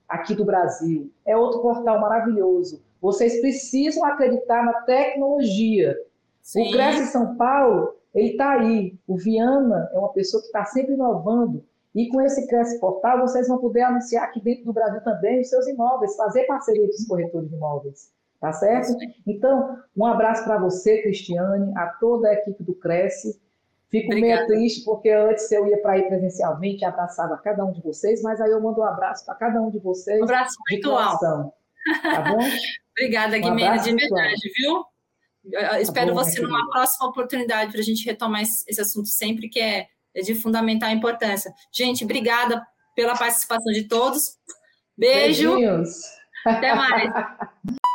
[0.08, 1.12] aqui do Brasil.
[1.26, 2.82] É outro portal maravilhoso.
[3.02, 5.98] Vocês precisam acreditar na tecnologia.
[6.42, 6.70] Sim.
[6.70, 8.98] O Cresce São Paulo ele está aí.
[9.08, 11.64] O Viana é uma pessoa que está sempre inovando.
[11.94, 15.50] E com esse Cresce Portal, vocês vão poder anunciar aqui dentro do Brasil também os
[15.50, 18.12] seus imóveis, fazer parceria com os corretores de imóveis.
[18.40, 18.94] Tá certo?
[19.26, 23.40] Então, um abraço para você, Cristiane, a toda a equipe do Cresce.
[23.90, 24.48] Fico Obrigada.
[24.48, 28.42] meio triste, porque antes eu ia para ir presencialmente, abraçava cada um de vocês, mas
[28.42, 30.20] aí eu mando um abraço para cada um de vocês.
[30.20, 31.18] Um abraço virtual.
[31.18, 32.40] Tá bom?
[33.00, 34.84] Obrigada, um Guimene, de verdade, viu?
[35.52, 39.08] Eu espero tá bom, você numa próxima oportunidade para a gente retomar esse, esse, assunto
[39.08, 41.54] sempre, que é, é de fundamental importância.
[41.74, 42.62] Gente, obrigada
[42.94, 44.38] pela participação de todos.
[44.98, 45.56] Beijo.
[45.56, 46.02] Beijinhos.
[46.46, 47.10] Até mais.